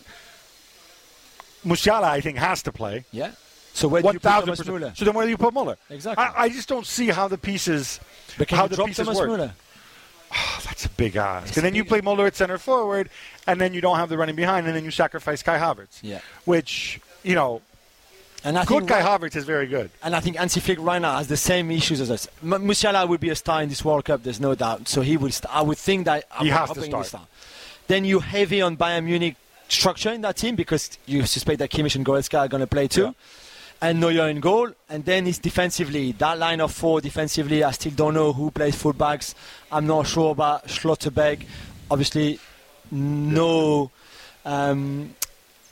[1.66, 3.04] Musiala, I think, has to play.
[3.12, 3.32] Yeah.
[3.78, 4.60] So where do you put Thomas.
[4.62, 4.98] Müller?
[4.98, 5.78] So then, where do you put Muller?
[5.92, 6.24] Exactly.
[6.26, 8.00] I, I just don't see how the pieces,
[8.36, 9.30] But how you the drop pieces Thomas work.
[9.30, 9.52] Müller?
[9.52, 11.50] Oh, ah, that's a big ask.
[11.50, 13.12] It's and then you play Muller at center forward,
[13.46, 16.00] and then you don't have the running behind, and then you sacrifice Kai Havertz.
[16.02, 16.22] Yeah.
[16.46, 17.62] Which you know,
[18.44, 19.92] And I good think Kai Havertz is very good.
[20.02, 22.28] And I think Hansi Flick right now has the same issues as us.
[22.42, 24.88] M- Musiala would be a star in this World Cup, there's no doubt.
[24.88, 25.30] So he will.
[25.30, 27.28] St- I would think that I'm He has to will start.
[27.86, 29.36] Then you heavy on Bayern Munich
[29.70, 32.88] structure in that team because you suspect that Kimmich and Goretzka are going to play
[32.88, 33.04] too.
[33.04, 33.12] Yeah.
[33.80, 36.12] And Neuer in goal, and then it's defensively.
[36.14, 39.36] That line of four defensively, I still don't know who plays fullbacks.
[39.72, 41.46] I'm not sure about Schlotterbeck.
[41.92, 42.40] Obviously,
[42.92, 43.92] no.
[44.44, 45.14] Um,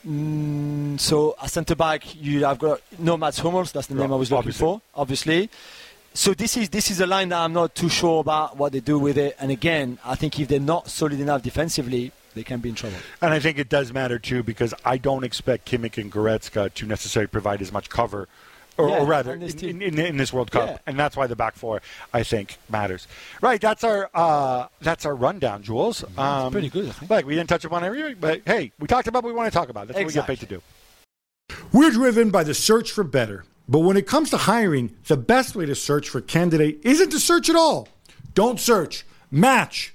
[0.08, 3.72] mm, so a centre back, you have got no Mats Hummels.
[3.72, 4.60] That's the name I was looking Obviously.
[4.60, 4.82] for.
[4.94, 5.50] Obviously.
[6.14, 8.80] So this is this is a line that I'm not too sure about what they
[8.80, 9.36] do with it.
[9.40, 12.98] And again, I think if they're not solid enough defensively, they can be in trouble.
[13.22, 16.86] And I think it does matter too because I don't expect Kimmich and Goretzka to
[16.86, 18.28] necessarily provide as much cover,
[18.78, 20.78] or, Yeah, or rather, on this in, in, in this World Cup, Yeah.
[20.86, 21.82] and that's why the back four
[22.14, 23.08] I think matters.
[23.42, 26.04] Right, that's our uh, that's our rundown, Juls.
[26.18, 29.30] Um, pretty good, Like we didn't touch upon everything, but hey, we talked about what
[29.30, 29.88] we want to talk about.
[29.88, 30.20] That's Exactly.
[30.22, 30.62] what we get paid to do.
[31.72, 33.46] We're driven by the search for better.
[33.68, 37.10] But when it comes to hiring, the best way to search for a candidate isn't
[37.10, 37.88] to search at all.
[38.36, 39.95] Don't search, match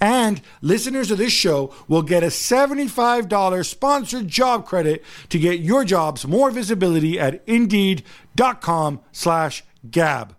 [0.00, 5.84] And listeners of this show will get a $75 sponsored job credit to get your
[5.84, 10.34] jobs more visibility at indeed.com slash gab.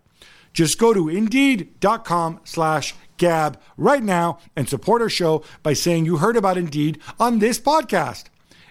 [0.52, 6.16] Just go to indeed.com slash Gab right now and support our show by saying you
[6.16, 8.24] heard about Indeed on this podcast.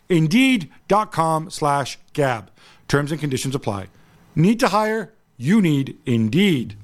[0.09, 2.49] Indeed.com slash Gab.
[2.87, 3.87] Terms and conditions apply.
[4.35, 5.13] Need to hire?
[5.37, 6.75] You need Indeed.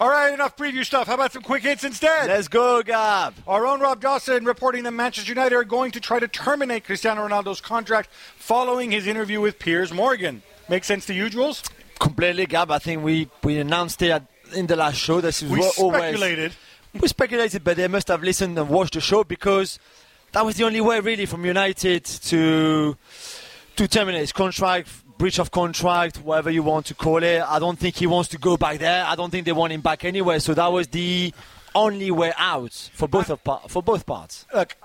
[0.00, 1.08] All right, enough preview stuff.
[1.08, 2.28] How about some quick hits instead?
[2.28, 3.34] Let's go, Gab.
[3.46, 7.28] Our own Rob Dawson reporting that Manchester United are going to try to terminate Cristiano
[7.28, 8.08] Ronaldo's contract
[8.38, 10.42] following his interview with Piers Morgan.
[10.70, 11.62] Make sense to you, Juls?
[11.98, 12.70] Completely, Gab.
[12.70, 14.22] I think we, we announced it
[14.54, 15.20] in the last show.
[15.20, 16.52] This is We what always speculated.
[16.98, 19.78] we speculated, but they must have listened and watched the show because
[20.32, 22.96] that was the only way, really, from United to
[23.76, 24.88] to terminate his contract,
[25.20, 27.42] breach of contract, whatever you want to call it.
[27.42, 29.04] I don't think he wants to go back there.
[29.04, 30.38] I don't think they want him back anyway.
[30.38, 31.34] So that was the
[31.74, 34.46] only way out for both of pa- for both parts.
[34.54, 34.76] Look,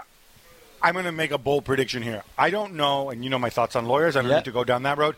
[0.83, 2.23] I'm going to make a bold prediction here.
[2.37, 4.17] I don't know, and you know my thoughts on lawyers.
[4.17, 4.35] I don't Yeah.
[4.39, 5.15] need to go down that road.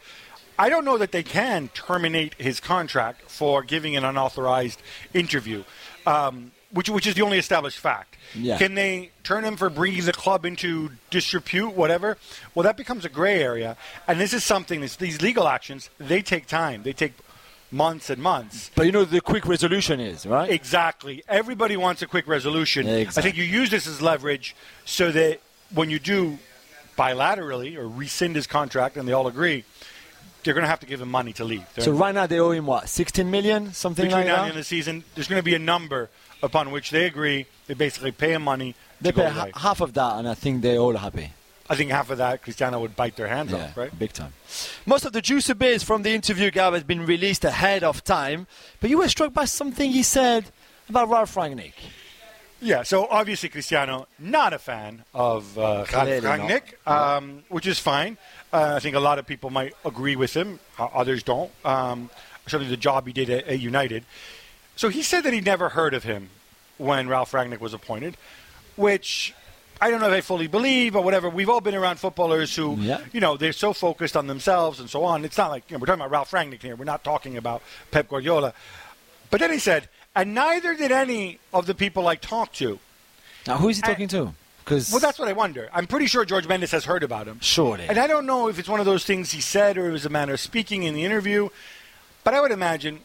[0.59, 4.79] I don't know that they can terminate his contract for giving an unauthorized
[5.15, 5.63] interview,
[6.05, 8.17] um, which which is the only established fact.
[8.35, 8.57] Yeah.
[8.57, 12.17] Can they turn him for bringing the club into disrepute, whatever?
[12.55, 13.77] Well, that becomes a gray area,
[14.07, 14.81] and this is something.
[14.81, 16.83] This, these legal actions they take time.
[16.83, 17.13] They take
[17.71, 18.71] months and months.
[18.75, 20.49] But you know the quick resolution is right.
[20.49, 21.23] Exactly.
[21.27, 22.87] Everybody wants a quick resolution.
[22.87, 25.39] I think you use this as leverage so that
[25.73, 26.39] when you do
[26.97, 29.63] bilaterally or rescind his contract and they all agree,
[30.43, 31.65] they're going to have to give him money to leave.
[31.75, 34.49] They're So right now they owe him what, 16 million, something between like now that.
[34.49, 36.09] end the season, there's going to be a number
[36.43, 37.45] upon which they agree.
[37.67, 39.51] They basically pay him money They pay ha- away.
[39.55, 41.31] half of that, and I think they're all happy.
[41.69, 43.99] I think half of that Cristiano would bite their hands Yeah, off, right?
[43.99, 44.31] big time.
[44.85, 48.47] Most of the juicy bits from the interview, Gab, has been released ahead of time.
[48.79, 50.45] But you were struck by something he said
[50.87, 51.73] about Ralph Rangnick.
[52.61, 56.21] Yeah, so obviously Cristiano not a fan of uh, Clearly.
[56.25, 58.17] Rangnick, um, which is fine.
[58.51, 60.59] Uh, I think a lot of people might agree with him.
[60.79, 61.51] Uh, others don't.
[61.65, 62.09] Um,
[62.47, 64.05] certainly the job he did at, at United.
[64.77, 66.29] So he said that he'd never heard of him
[66.77, 68.15] when Ralph Rangnick was appointed,
[68.75, 69.33] which
[69.81, 71.29] I don't know if I fully believe or whatever.
[71.29, 72.99] We've all been around footballers who, Yeah.
[73.11, 75.25] you know, they're so focused on themselves and so on.
[75.25, 76.75] It's not like you know, we're talking about Ralph Rangnick here.
[76.75, 77.61] We're not talking about
[77.91, 78.53] Pep Guardiola.
[79.29, 82.79] But then he said, and neither did any of the people I talked to.
[83.45, 84.33] Now, who is he I- talking to?
[84.63, 85.69] Because Well, that's what I wonder.
[85.73, 87.39] I'm pretty sure George Mendes has heard about him.
[87.41, 87.85] surely.
[87.87, 90.05] And I don't know if it's one of those things he said or it was
[90.05, 91.49] a manner of speaking in the interview.
[92.25, 92.99] But I would imagine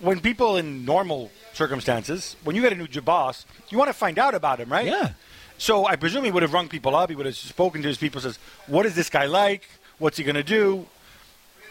[0.00, 4.18] when people in normal circumstances, when you get a new boss, you want to find
[4.18, 4.86] out about him, right?
[4.86, 5.12] Yeah.
[5.58, 7.08] So I presume he would have rung people up.
[7.08, 9.68] He would have spoken to his people, says, what is this guy like?
[9.98, 10.86] What's he going to do?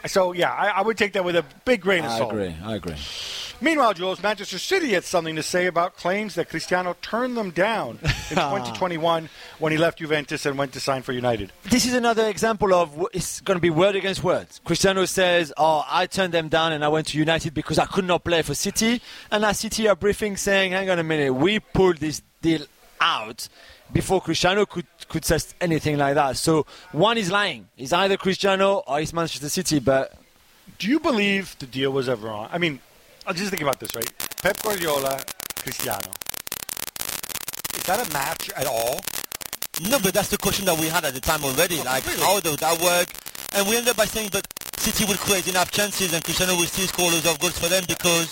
[0.07, 2.33] So, yeah, I, I would take that with a big grain of salt.
[2.33, 2.55] I agree.
[2.63, 2.95] I agree.
[3.61, 7.99] Meanwhile, Juls, Manchester City had something to say about claims that Cristiano turned them down
[8.01, 11.51] in 2021 when he left Juventus and went to sign for United.
[11.63, 14.47] This is another example of it's going to be word against word.
[14.65, 18.05] Cristiano says, "Oh, I turned them down and I went to United because I could
[18.05, 21.59] not play for City." And now City are briefing saying, "Hang on a minute, we
[21.59, 22.65] pulled this deal
[22.99, 23.47] out
[23.93, 27.67] before Cristiano could could say anything like that." So one is lying.
[27.77, 29.79] It's either Cristiano or it's Manchester City.
[29.79, 30.13] But
[30.77, 32.49] Do you believe the deal was ever on?
[32.51, 32.79] I mean,
[33.27, 34.05] I'll just thinking about this, right?
[34.41, 35.19] Pep Guardiola,
[35.57, 36.13] Cristiano.
[37.73, 39.01] Is that a match at all?
[39.89, 41.81] No, but that's the question that we had at the time already.
[41.81, 42.21] Oh, like, really?
[42.21, 43.09] how does that work?
[43.57, 44.45] And we ended up by saying that
[44.77, 47.83] City would create enough chances and Cristiano would still score loads of goals for them
[47.88, 48.29] because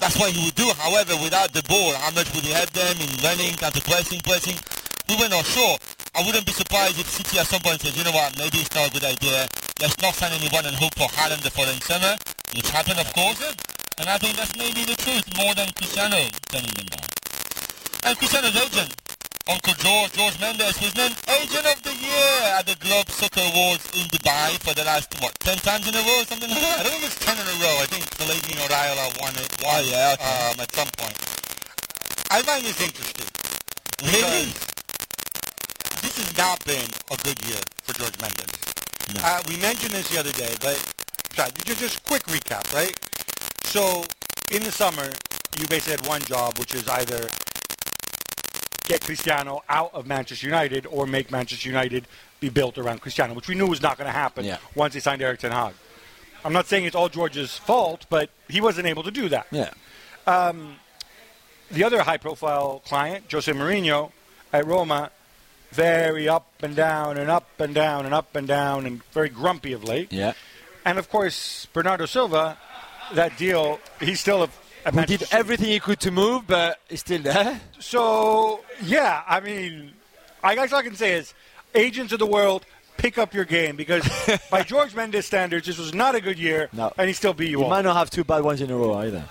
[0.00, 0.72] that's what he would do.
[0.80, 4.56] However, without the ball, how much would he help them in running, counter-pressing, pressing?
[5.12, 5.76] We were not sure.
[6.16, 8.72] I wouldn't be surprised if City at some point says, you know what, maybe it's
[8.72, 9.44] not a good idea.
[9.76, 12.16] Let's not sign anyone and hope for Haaland the following summer,
[12.56, 13.44] which happened, of course.
[13.98, 16.20] And I think that's maybe the truth more than Cristiano
[16.52, 17.08] turning them down.
[18.04, 18.92] And Cristiano's agent,
[19.48, 23.88] Uncle George, George Mendes, was named Agent of the Year at the Globe Soccer Awards
[23.96, 26.78] in Dubai for the last, what, 10 times in a row or something like that?
[26.80, 27.76] I don't think it's 10 in a row.
[27.80, 30.52] I think the lady in Rhode Island won it Oh, yeah, okay.
[30.52, 31.16] um, at some point.
[32.30, 33.30] I find this interesting.
[34.04, 34.52] Really?
[36.04, 38.52] This has not been a good year for George Mendes.
[39.16, 39.22] No.
[39.24, 40.76] Uh, we mentioned this the other day, but
[41.32, 42.92] sorry, just, just quick recap, right?
[43.76, 44.04] So
[44.52, 45.04] in the summer,
[45.60, 47.28] you basically had one job, which is either
[48.86, 52.08] get Cristiano out of Manchester United or make Manchester United
[52.40, 54.56] be built around Cristiano, which we knew was not going to happen Yeah.
[54.74, 55.74] once he signed Erik Ten Hag.
[56.42, 59.46] I'm not saying it's all George's fault, but he wasn't able to do that.
[59.50, 59.68] yeah,
[60.26, 60.76] um,
[61.70, 64.10] the other high-profile client, Jose Mourinho,
[64.54, 65.10] at Roma,
[65.72, 69.74] very up and down and up and down and up and down and very grumpy
[69.74, 70.10] of late.
[70.14, 70.32] yeah.
[70.86, 72.56] And of course, Bernardo Silva,
[73.14, 74.48] that deal, he's still a.
[74.84, 77.60] a He did everything he could to move, but he's still there.
[77.78, 79.92] So yeah, I mean,
[80.42, 81.34] I guess all I can say is,
[81.74, 82.64] agents of the world,
[82.96, 84.02] pick up your game because
[84.50, 86.92] by George Mendes standards, this was not a good year, No.
[86.98, 87.70] and he still beat you He all.
[87.70, 89.24] might not have two bad ones in a row either.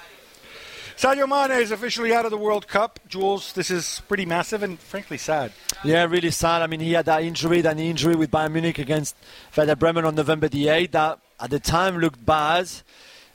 [0.98, 3.02] Sadio Mane is officially out of the World Cup.
[3.10, 5.52] Juls, this is pretty massive and frankly sad.
[5.84, 6.62] Yeah, really sad.
[6.62, 9.14] I mean, he had that injury, that injury with Bayern Munich against
[9.58, 10.92] Werder Bremen on November the 8th.
[10.92, 12.70] That at the time looked bad.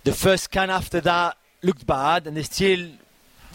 [0.03, 2.89] The first scan after that looked bad, and they still.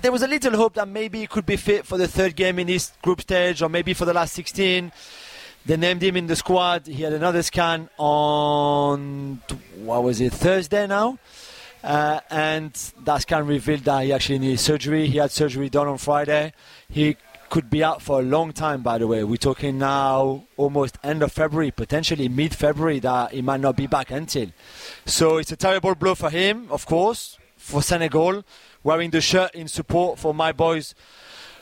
[0.02, 2.60] There was a little hope that maybe he could be fit for the third game
[2.60, 4.92] in this group stage, or maybe for the last 16.
[5.66, 6.86] They named him in the squad.
[6.86, 9.42] He had another scan on
[9.78, 11.18] what was it Thursday now,
[11.84, 12.72] uh, and
[13.04, 15.08] that scan revealed that he actually needed surgery.
[15.08, 16.54] He had surgery done on Friday.
[16.88, 17.18] He
[17.56, 18.82] could be out for a long time.
[18.82, 23.62] By the way, we're talking now almost end of February, potentially mid-February that he might
[23.62, 24.50] not be back until.
[25.06, 28.44] So it's a terrible blow for him, of course, for Senegal,
[28.84, 30.96] wearing the shirt in support for my boys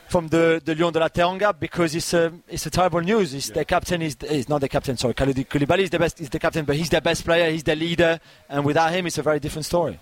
[0.08, 3.32] from the, the Lion de la Teranga because it's a it's a terrible news.
[3.32, 4.96] It's the captain is is not the captain.
[4.96, 6.20] Sorry, Kalidou Koulibaly is the best.
[6.20, 7.48] Is the captain, but he's the best player.
[7.52, 10.00] He's the leader, and without him, it's a very different story.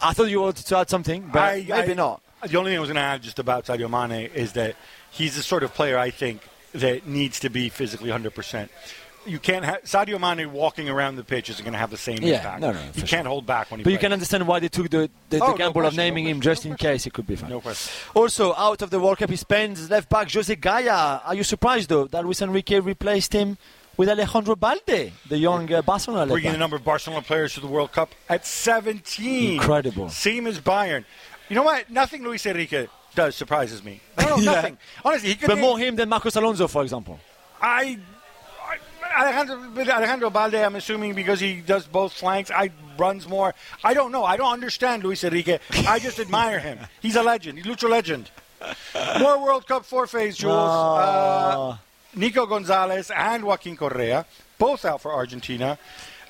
[0.00, 2.22] I thought you wanted to add something, but I- maybe I- not.
[2.46, 4.76] The only thing I was going to add just about Sadio Mane is that
[5.10, 8.68] he's the sort of player I think that needs to be physically 100%.
[9.26, 12.18] You can't have Sadio Mane walking around the pitch isn't going to have the same
[12.22, 12.60] Yeah, impact.
[12.60, 14.88] no, no, he can't hold back when he But you can understand why they took
[14.88, 16.92] the, the, Oh, the no gamble of question, no naming him just no in question.
[16.94, 17.50] case it could be fine.
[17.50, 17.92] No question.
[18.14, 21.20] Also, out of the World Cup he spends left back Jose Gaya.
[21.24, 23.58] Are you surprised though that Luis Enrique replaced him
[23.98, 27.66] with Alejandro Balde, the young uh, Barcelona Bringing the number of Barcelona players to the
[27.66, 29.54] World Cup at 17.
[29.54, 30.08] Incredible.
[30.08, 31.04] Same as Bayern.
[31.48, 31.88] You know what?
[31.90, 34.00] Nothing Luis Enrique does surprises me.
[34.18, 34.52] No, no, Yeah.
[34.52, 34.78] nothing.
[35.04, 37.18] Honestly, he could But name- more him than Marcos Alonso, for example.
[37.60, 37.98] I,
[39.16, 43.54] I Alejandro, Alejandro Balde, I'm assuming because he does both flanks, I runs more.
[43.82, 44.24] I don't know.
[44.24, 45.58] I don't understand Luis Enrique.
[45.86, 46.78] I just admire him.
[47.00, 47.58] He's a legend.
[47.58, 48.30] He's Lucho legend.
[49.20, 50.52] More World Cup forfaits, Juls.
[50.52, 51.76] Uh,
[52.14, 54.26] Nico Gonzalez and Joaquin Correa,
[54.58, 55.78] both out for Argentina.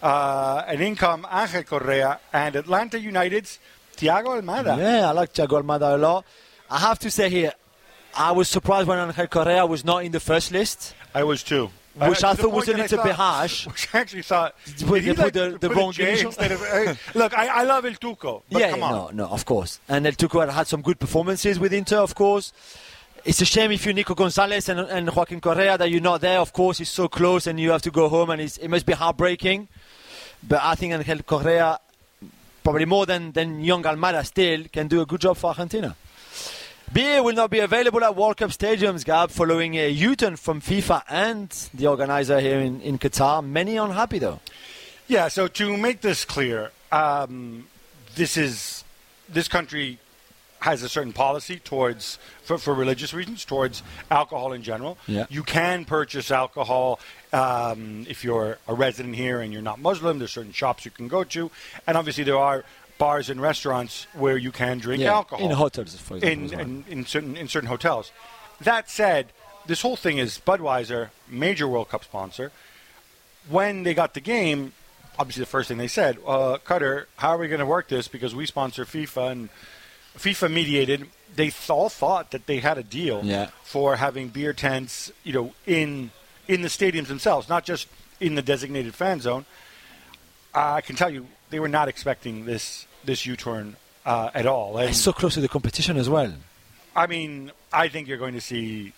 [0.03, 3.59] Uh, an income Angel Correa and Atlanta United's
[3.99, 4.77] Thiago Almada.
[4.79, 6.25] Yeah, I like Thiago Almada a lot.
[6.71, 7.53] I have to say here,
[8.17, 10.95] I was surprised when Angel Correa was not in the first list.
[11.15, 11.71] I was too.
[11.95, 13.67] Which to I thought was a little bit harsh.
[13.73, 14.55] Which I actually thought.
[14.79, 16.33] They he, put the- the put wrong initial?
[17.15, 18.93] look, I, I love El Tucu, but yeah, come on.
[18.93, 19.81] no, no, of course.
[19.89, 22.53] And El Tucu had had some good performances with Inter, of course.
[23.25, 26.39] It's a shame if you're Nico Gonzalez and, and Joaquin Correa that you're not there.
[26.39, 28.87] Of course, it's so close and you have to go home, and it's, it must
[28.87, 29.67] be heartbreaking.
[30.47, 31.81] But I think Angel Correa,
[32.69, 35.97] probably more than, than young Almada still, can do a good job for Argentina.
[36.93, 41.03] Beer will not be available at World Cup stadiums, Gab, following a U-turn from FIFA
[41.09, 43.43] and the organizer here in, in Qatar.
[43.43, 44.41] Many unhappy, though.
[45.07, 47.69] Yeah, so to make this clear, um,
[48.17, 48.85] this is
[49.31, 49.99] this country
[50.61, 54.99] has a certain policy towards for, for religious reasons towards alcohol in general.
[55.07, 55.27] Yeah.
[55.31, 56.99] You can purchase alcohol
[57.33, 60.19] um, if you're a resident here and you're not Muslim.
[60.19, 61.51] There's certain shops you can go to,
[61.87, 62.65] and obviously there are
[62.99, 66.45] bars and restaurants where you can drink Yeah, alcohol in hotels, for example.
[66.45, 66.61] in, well.
[66.61, 68.11] in, in certain in certain hotels.
[68.61, 69.27] That said,
[69.67, 72.51] this whole thing is Budweiser, major World Cup sponsor.
[73.49, 74.73] When they got the game,
[75.19, 78.09] obviously the first thing they said, uh, Qatar, how are we going to work this?
[78.09, 79.49] Because we sponsor FIFA and
[80.17, 81.09] FIFA mediated.
[81.35, 83.51] They all thought that they had a deal Yeah.
[83.63, 86.11] for having beer tents, you know, in
[86.49, 87.87] in the stadiums themselves, not just
[88.21, 89.45] in the designated fan zone.
[90.55, 94.79] I can tell you, they were not expecting this this U-turn uh, at all.
[94.79, 96.33] And It's so close to the competition as well.
[96.97, 98.93] I mean, I think you're going to see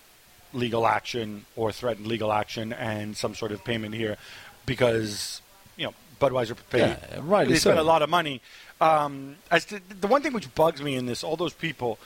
[0.53, 4.17] legal action or threatened legal action and some sort of payment here
[4.65, 5.41] because,
[5.77, 6.79] you know, Budweiser paid.
[6.81, 8.41] Yeah, rightly they spent a lot of money.
[8.81, 11.99] Um, the one thing which bugs me in this, all those people,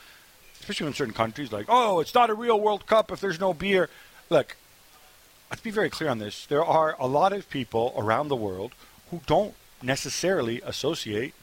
[0.60, 3.54] especially in certain countries, like, oh, it's not a real World Cup if there's no
[3.54, 3.90] beer.
[4.30, 4.58] Look,
[5.50, 6.46] let's be very clear on this.
[6.46, 8.74] There are a lot of people around the world
[9.10, 11.34] who don't necessarily associate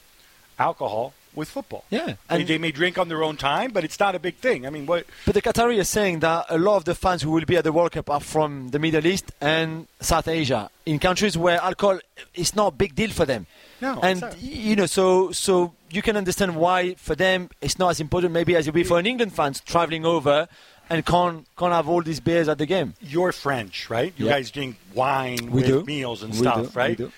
[0.59, 1.85] alcohol with football.
[1.89, 4.37] Yeah, They, and- they may drink on their own time, but it's not a big
[4.37, 4.67] thing.
[4.67, 5.07] I mean, what?
[5.25, 7.65] But the Qatari is saying that a lot of the fans who will be at
[7.65, 12.01] the World Cup are from the Middle East and South Asia, in countries where alcohol
[12.35, 13.47] is not a big deal for them.
[13.83, 14.33] No, and it's not.
[14.35, 14.39] y-
[14.71, 18.57] you know, so so you can understand why for them it's not as important maybe
[18.57, 20.49] as it would be for an England fans traveling over
[20.91, 22.95] and can't can't have all these beers at the game.
[23.01, 24.13] You're French, right?
[24.17, 25.85] You guys drink wine We with do.
[25.85, 26.97] meals and We stuff, do, we right?
[26.97, 27.13] do.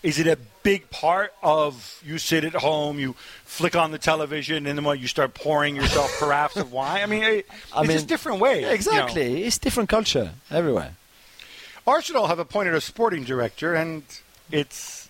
[0.00, 4.64] Is it a big part of you sit at home, you flick on the television,
[4.68, 7.02] and then what you start pouring yourself carafes of wine?
[7.02, 8.60] I mean, it, I it's mean, just different ways.
[8.60, 8.72] you know.
[8.74, 10.92] Exactly, it's different culture everywhere.
[11.86, 14.02] Arsenal have appointed a sporting director, and
[14.52, 15.07] it's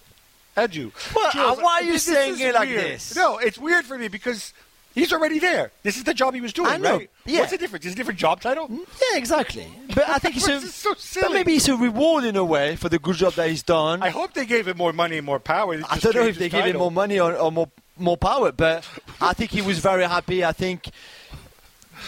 [0.67, 0.93] Edu.
[1.15, 2.83] Well, Juls, uh, why are you saying it like weird.
[2.83, 3.15] this?
[3.17, 4.53] No, it's weird for me because
[4.95, 5.71] he's already there.
[5.83, 7.11] This is the job he was doing, I know, right?
[7.27, 7.41] yeah.
[7.41, 7.85] What's the difference?
[7.87, 8.69] Is it a different job title?
[8.71, 9.67] Yeah, exactly.
[9.95, 12.89] But I think it's a, so but maybe it's a reward in a way for
[12.89, 14.03] the good job that he's done.
[14.03, 15.77] I hope they gave him more money and more power.
[15.77, 18.17] They I don't know if they his give him more money or, or more more
[18.17, 18.53] power.
[18.53, 18.87] But
[19.21, 20.45] I think he was very happy.
[20.45, 20.91] I think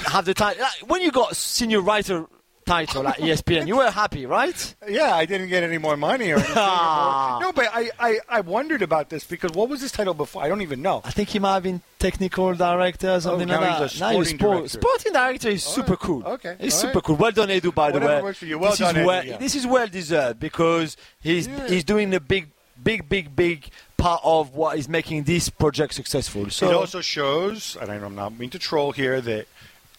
[0.07, 2.27] have the time like, when you got senior writer
[2.71, 4.75] title at ESPN, you were happy, right?
[4.89, 6.55] Yeah, I didn't get any more money or anything.
[6.57, 7.39] Ah.
[7.41, 10.43] no, but I, I, I wondered about this because what was his title before?
[10.45, 11.01] I don't even know.
[11.05, 14.01] I think he might have been technical director, or something Oh, now like he's that.
[14.13, 14.79] Now he's sporting sport- director.
[14.81, 15.99] sporting director is All super right.
[16.01, 16.25] cool.
[16.25, 16.57] Okay.
[16.61, 17.05] He's All super right.
[17.05, 17.17] cool.
[17.17, 18.23] Well done, Edu, by the Whatever way.
[18.23, 18.59] works for you.
[18.59, 19.37] Well this done, is Edu, well, yeah.
[19.39, 21.67] This is well deserved because he's Yeah.
[21.69, 22.49] he's doing a big,
[22.83, 26.49] big, big, big part of what is making this project successful.
[26.51, 29.47] So it also shows, and I'm not mean to troll here, that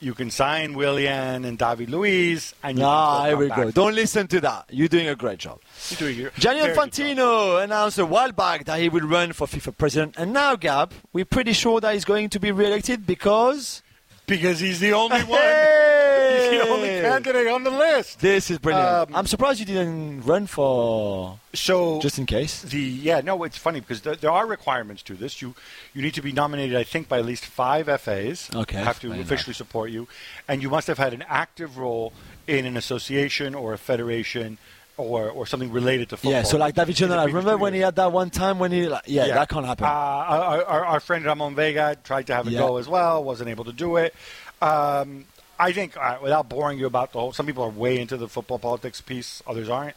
[0.02, 3.72] you can sign Willian and David Luiz, and you Ah, here we come go.
[3.72, 4.66] Don't listen to that.
[4.72, 5.60] You're doing a great job.
[5.90, 6.92] You're doing Gianni very good job.
[6.92, 10.92] Infantino announced a while back that he will run for FIFA president, and now, Gab,
[11.14, 13.84] we're pretty sure that he's going to be re-elected because
[14.32, 15.40] because he's the only one.
[15.40, 16.50] Hey!
[16.50, 18.20] He's the only candidate on the list.
[18.20, 18.88] this is brilliant.
[18.88, 22.62] Um, I'm surprised you didn't run for So just in case.
[22.62, 25.42] The yeah, no, it's funny because there, there are requirements to this.
[25.42, 25.54] You
[25.94, 28.50] you need to be nominated, I think, by at least five FAs.
[28.56, 30.08] Okay, have to officially support you,
[30.48, 32.14] and you must have had an active role
[32.48, 34.58] in an association or a federation
[35.02, 36.32] or or something related to football.
[36.32, 38.88] Yeah, so like David in I remember when he had that one time when he,
[38.88, 39.86] like, yeah, that can't happen.
[39.86, 42.60] Uh, our, our, our friend Ramon Vega tried to have a Yeah.
[42.60, 44.14] go as well, wasn't able to do it.
[44.62, 45.26] Um,
[45.60, 48.28] I think, uh, without boring you about the whole, some people are way into the
[48.28, 49.96] football politics piece, others aren't.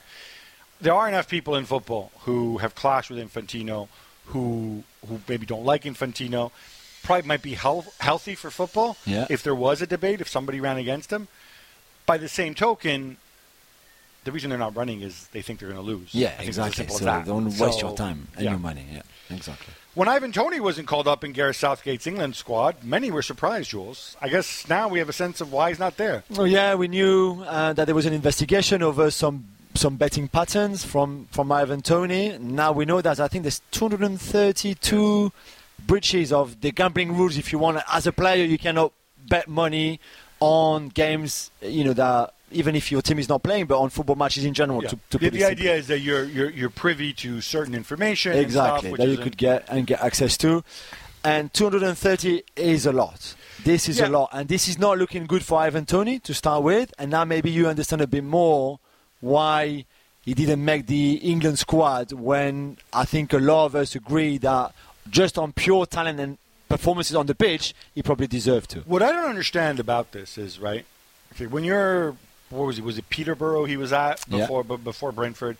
[0.80, 3.88] There are enough people in football who have clashed with Infantino,
[4.26, 6.50] who who maybe don't like Infantino.
[7.02, 9.26] Probably might be health, healthy for football Yeah.
[9.28, 11.28] if there was a debate, if somebody ran against him.
[12.06, 13.18] By the same token,
[14.24, 16.14] the reason they're not running is they think they're going to lose.
[16.14, 16.74] yeah, I as exactly.
[16.76, 17.26] simple as So that.
[17.26, 18.50] don't waste So, your time and yeah.
[18.50, 18.84] your money.
[18.92, 19.72] Yeah, exactly.
[19.94, 24.16] When Ivan Tony wasn't called up in Gareth Southgate's England squad, many were surprised, Juls.
[24.20, 26.24] I guess now we have a sense of why he's not there.
[26.36, 29.46] Oh yeah, we knew uh, that there was an investigation over some
[29.76, 32.36] some betting patterns from from Ivan Tony.
[32.38, 35.32] Now we know that I think there's 232
[35.86, 37.36] breaches of the gambling rules.
[37.36, 38.92] If you want, as a player, you cannot
[39.28, 40.00] bet money
[40.40, 41.50] on games.
[41.62, 44.54] You know that even if your team is not playing, but on football matches in
[44.54, 44.82] general.
[44.82, 44.90] Yeah.
[44.90, 48.32] To, to the the idea is that you're, you're, you're privy to certain information.
[48.32, 50.64] and exactly stuff, which that you could get and get access to
[51.24, 53.34] and 230 is a lot
[53.64, 54.08] this is Yeah.
[54.08, 57.10] a lot and this is not looking good for Ivan Tony to start with and
[57.10, 58.78] now maybe you understand a bit more
[59.20, 59.86] why
[60.22, 64.74] he didn't make the England squad when I think a lot of us agree that
[65.08, 66.36] just on pure talent and
[66.68, 70.58] performances on the pitch he probably deserved to What I don't understand about this is,
[70.58, 70.84] right,
[71.32, 72.16] okay, when you're,
[72.50, 74.38] what was he, was it Peterborough he was at Yeah.
[74.40, 75.56] before b- before Brentford?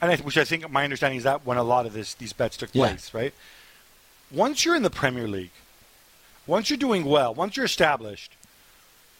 [0.00, 2.32] And I, which I think, my understanding is that when a lot of this these
[2.32, 2.88] bets took Yeah.
[2.88, 3.34] place, right?
[4.30, 5.50] Once you're in the Premier League,
[6.46, 8.32] once you're doing well, once you're established,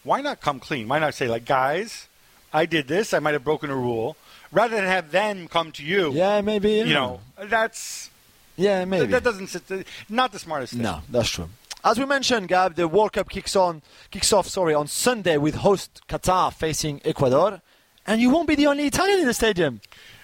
[0.04, 0.88] why not come clean?
[0.88, 2.06] Why not say, like, guys,
[2.52, 4.16] I did this, I might have broken a rule,
[4.50, 6.12] rather than have them come to you.
[6.12, 8.08] yeah maybe You know, that's
[8.56, 10.82] yeah maybe that doesn't sit, not the smartest thing.
[10.82, 11.48] No, that's true.
[11.82, 15.54] As we mentioned, Gab, the World Cup kicks on, kicks off, sorry, on Sunday with
[15.56, 17.62] host Qatar facing Ecuador,
[18.06, 19.80] and you won't be the only Italian in the stadium.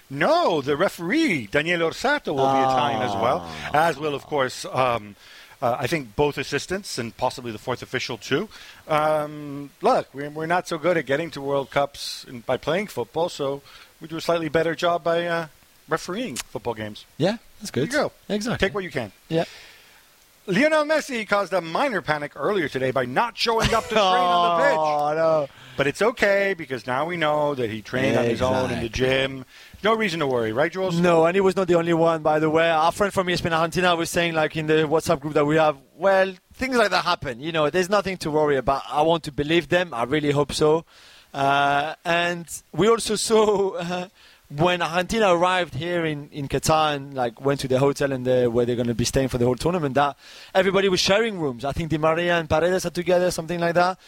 [0.09, 4.65] No, the referee Daniele Orsato will be Italian as well, as will of course.
[4.65, 5.15] Um,
[5.59, 8.47] uh, I think both assistants and possibly the fourth official too.
[8.87, 12.87] Um, look, we're, we're not so good at getting to World Cups in, by playing
[12.87, 13.63] football, so
[13.99, 15.47] we do a slightly better job by uh,
[15.89, 17.05] refereeing football games.
[17.17, 17.89] Yeah, that's good.
[17.89, 18.33] There you go.
[18.33, 18.67] Exactly.
[18.67, 19.11] Take what you can.
[19.29, 19.45] yeah.
[20.47, 24.57] Lionel Messi caused a minor panic earlier today by not showing up to train on
[24.57, 24.77] the pitch.
[24.77, 25.47] Oh, no.
[25.75, 28.89] But it's okay because now we know that he trained on his own in the
[28.89, 29.45] gym.
[29.83, 30.99] No reason to worry, right, Juls?
[30.99, 32.69] No, and he was not the only one, by the way.
[32.69, 35.77] Our friend from ESPN Argentina was saying, like in the WhatsApp group that we have,
[35.97, 37.39] well, things like that happen.
[37.41, 38.83] You know, there's nothing to worry about.
[38.89, 39.93] I want to believe them.
[39.93, 40.85] I really hope so.
[41.33, 44.07] Uh, and we also saw uh,
[44.49, 48.47] when Argentina arrived here in, in Qatar and like went to the hotel and the,
[48.47, 50.17] where they're going to be staying for the whole tournament, that
[50.53, 51.65] everybody was sharing rooms.
[51.65, 53.99] I think Di Maria and Paredes are together, something like that.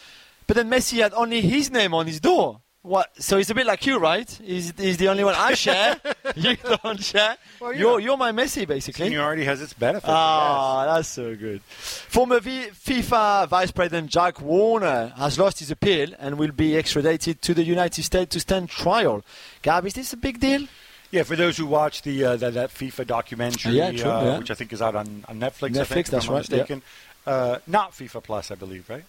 [0.48, 2.62] But then Messi had only his name on his door.
[2.90, 3.08] What?
[3.22, 4.28] So it's a bit like you, right?
[4.44, 5.98] He's, he's the only one I share.
[6.36, 7.38] you don't share.
[7.62, 9.06] Well, you you're, you're my Messi, basically.
[9.06, 10.10] Seniority has its benefits.
[10.10, 11.62] I Ah, that's so good.
[11.62, 17.44] Former v- FIFA Vice President Jack Warner has lost his appeal and will be extradited
[17.44, 19.24] to the United States to stand trial.
[19.62, 20.66] Gab, is this a big deal?
[21.12, 24.38] Yeah, for those who watch the uh, that, that FIFA documentary, Yeah, true, uh, yeah.
[24.40, 25.78] which I think is out on, on Netflix.
[25.78, 26.58] I think, if that's I'm not right, yeah.
[26.58, 26.82] Mistaken.
[27.28, 29.04] Uh, not FIFA Plus, I believe, right?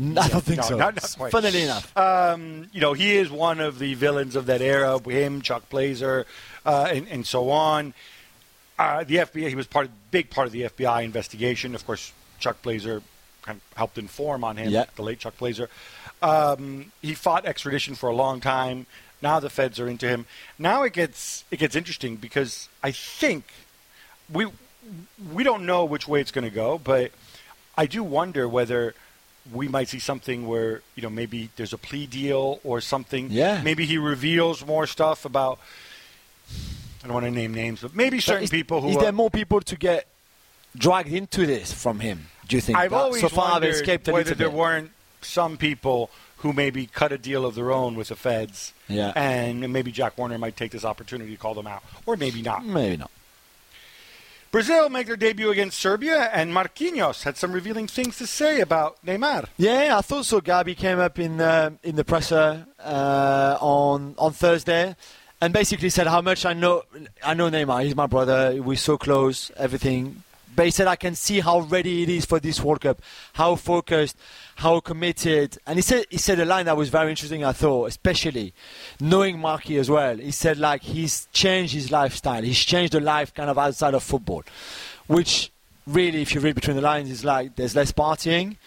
[0.00, 0.76] I don't think no, so.
[0.76, 1.32] not- not quite.
[1.32, 1.96] Funnily enough.
[1.96, 4.98] Um, you know, he is one of the villains of that era.
[5.00, 6.26] Him, Chuck Blazer,
[6.64, 7.94] uh, and, and so on.
[8.78, 9.48] Uh, the FBI.
[9.48, 11.74] He was part, of, big part of the FBI investigation.
[11.74, 13.02] Of course, Chuck Blazer
[13.42, 14.70] kind of helped inform on him.
[14.70, 14.84] Yeah.
[14.96, 15.68] The late Chuck Blazer.
[16.22, 18.86] Um, he fought extradition for a long time.
[19.22, 20.26] Now the feds are into him.
[20.58, 23.44] Now it gets it gets interesting because I think
[24.32, 24.46] we
[25.32, 27.12] we don't know which way it's going to go, but
[27.76, 28.94] I do wonder whether
[29.52, 33.28] we might see something where you know maybe there's a plea deal or something.
[33.30, 33.62] Yeah.
[33.62, 35.58] Maybe he reveals more stuff about.
[37.02, 39.02] I don't want to name names, but maybe But certain is, people who is are,
[39.02, 40.06] there more people to get
[40.76, 42.26] dragged into this from him?
[42.46, 42.76] Do you think?
[42.78, 44.56] I've That always so far wondered escaped a whether there bit.
[44.58, 44.90] weren't
[45.22, 49.12] some people who maybe cut a deal of their own with the feds, Yeah.
[49.14, 52.64] and maybe Jack Warner might take this opportunity to call them out, or maybe not.
[52.64, 53.10] Maybe not.
[54.50, 59.04] Brazil make their debut against Serbia, and Marquinhos had some revealing things to say about
[59.06, 59.46] Neymar.
[59.56, 60.40] Yeah, I thought so.
[60.40, 64.96] Gabi came up in uh, in the presser uh, on on Thursday,
[65.40, 66.82] and basically said how much I know.
[67.22, 67.84] I know Neymar.
[67.84, 68.60] He's my brother.
[68.60, 69.52] We're so close.
[69.56, 70.24] Everything.
[70.60, 73.00] But he said I can see how ready it is for this World Cup,
[73.32, 74.14] how focused,
[74.56, 75.56] how committed.
[75.66, 77.42] And he said he said a line that was very interesting.
[77.42, 78.52] I thought, especially
[79.00, 80.18] knowing Marky as well.
[80.18, 82.42] He said like he's changed his lifestyle.
[82.42, 84.42] He's changed the life kind of outside of football,
[85.06, 85.50] which
[85.86, 88.58] really, if you read between the lines, is like there's less partying.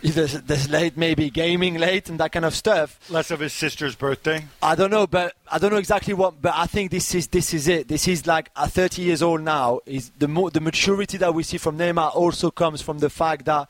[0.00, 2.98] There's, there's late, maybe gaming late and that kind of stuff.
[3.10, 4.44] Less of his sister's birthday.
[4.62, 6.40] I don't know, but I don't know exactly what.
[6.40, 7.88] But I think this is this is it.
[7.88, 9.80] This is like at 30 years old now.
[9.86, 13.44] Is the mo- the maturity that we see from Neymar also comes from the fact
[13.46, 13.68] that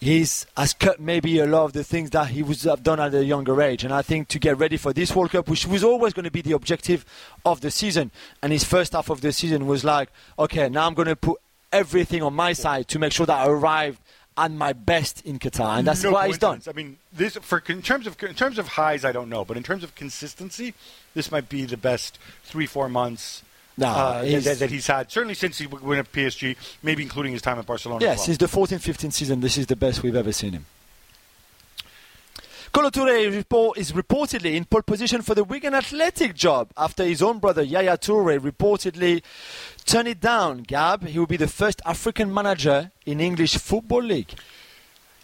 [0.00, 3.14] he's has cut maybe a lot of the things that he would have done at
[3.14, 3.84] a younger age.
[3.84, 6.30] And I think to get ready for this World Cup, which was always going to
[6.30, 7.04] be the objective
[7.44, 8.10] of the season,
[8.42, 11.38] and his first half of the season was like, okay, now I'm going to put
[11.72, 14.00] everything on my side to make sure that I arrive
[14.36, 16.60] at my best in Qatar, and that's No what he's done.
[16.68, 19.56] I mean, this for in terms of in terms of highs, I don't know, but
[19.56, 20.74] in terms of consistency,
[21.14, 23.42] this might be the best three four months.
[23.78, 27.32] No, uh, he's- that, that he's had certainly since he went at PSG, maybe including
[27.32, 28.02] his time at Barcelona.
[28.04, 29.40] Yes, as it's the 14 15 season.
[29.40, 30.66] This is the best we've ever seen him.
[32.76, 37.38] Kolo Toure is reportedly in pole position for the Wigan Athletic job after his own
[37.38, 39.22] brother Yaya Toure reportedly
[39.86, 40.58] turned it down.
[40.58, 44.34] Gab, he will be the first African manager in English Football League.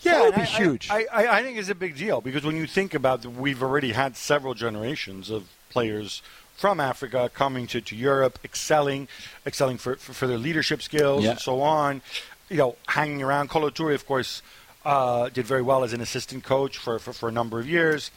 [0.00, 0.88] Yeah, That would be I- huge.
[0.90, 3.62] I, I, I think it's a big deal because when you think about, the, we've
[3.62, 6.22] already had several generations of players
[6.56, 9.08] from Africa coming to, to Europe, excelling,
[9.44, 11.32] excelling for, for, for their leadership skills Yeah.
[11.32, 12.00] and so on.
[12.48, 13.50] You know, hanging around.
[13.50, 14.40] Kolo Toure, of course,
[14.84, 18.10] uh, did very well as an assistant coach for, for, for a number of years.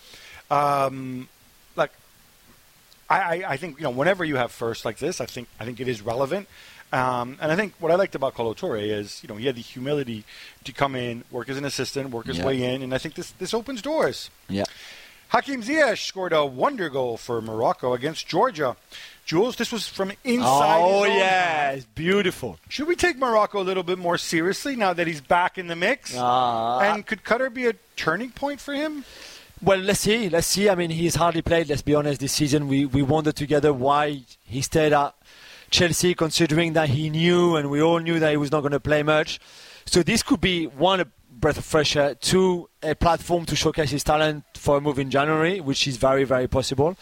[0.50, 1.28] Um,
[1.76, 1.92] like,
[3.10, 5.66] I, I, I think you know whenever you have first like this, I think I
[5.66, 6.48] think it is relevant.
[6.94, 9.62] Um, and I think what I liked about Kolo is you know he had the
[9.62, 10.24] humility
[10.64, 12.46] to come in, work as an assistant, work his Yeah.
[12.46, 14.30] way in, and I think this this opens doors.
[14.48, 14.64] Yeah.
[15.36, 18.78] Hakim Ziyech scored a wonder goal for Morocco against Georgia.
[19.26, 20.80] Juls, this was from inside.
[20.82, 21.72] Oh, yeah.
[21.72, 22.58] It's beautiful.
[22.70, 25.76] Should we take Morocco a little bit more seriously now that he's back in the
[25.76, 26.16] mix?
[26.16, 29.04] Uh, and could Qatar be a turning point for him?
[29.62, 30.30] Well, let's see.
[30.30, 30.70] Let's see.
[30.70, 31.68] I mean, he's hardly played.
[31.68, 32.22] Let's be honest.
[32.22, 35.16] This season, we we wondered together why he stayed at
[35.70, 38.80] Chelsea, considering that he knew and we all knew that he was not going to
[38.80, 39.42] play much.
[39.86, 41.08] So this could be one a
[41.40, 45.10] breath of fresh air, two a platform to showcase his talent for a move in
[45.10, 46.98] January, which is very very possible,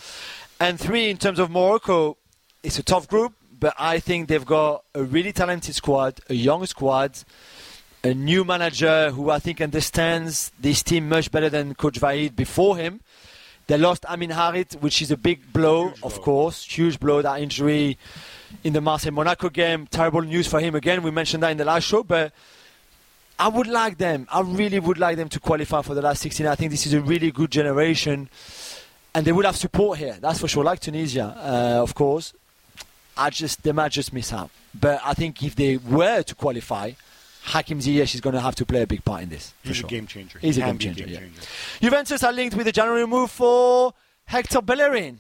[0.59, 2.17] and three in terms of Morocco,
[2.63, 6.65] it's a tough group, but I think they've got a really talented squad, a young
[6.65, 7.23] squad
[8.03, 12.75] a new manager who I think understands this team much better than Coach Vahid before
[12.75, 12.99] him.
[13.67, 16.23] They lost Amine Harit, which is a big blow, Huge of blow.
[16.23, 16.65] course.
[16.65, 17.97] Huge blow, that injury
[18.63, 19.87] in the Marseille Monaco game.
[19.87, 21.01] Terrible news for him again.
[21.01, 22.33] We mentioned that in the last show, but
[23.43, 24.25] I would like them.
[24.31, 26.47] I really would like them to qualify for the last 16.
[26.47, 28.29] I think this is a really good generation.
[29.13, 32.33] And they will have support here, that's for sure, like Tunisia, uh, of course.
[33.17, 34.49] I just they might just miss out.
[34.73, 36.91] But I think if they were to qualify,
[37.43, 39.53] Hakim Ziyech is going to have to play a big part in this.
[39.61, 39.87] For He's sure.
[39.87, 40.39] a game changer.
[40.39, 41.19] He's a Can game changer, yeah.
[41.81, 43.93] Juventus are linked with the January move for
[44.25, 45.19] Hector Bellerin.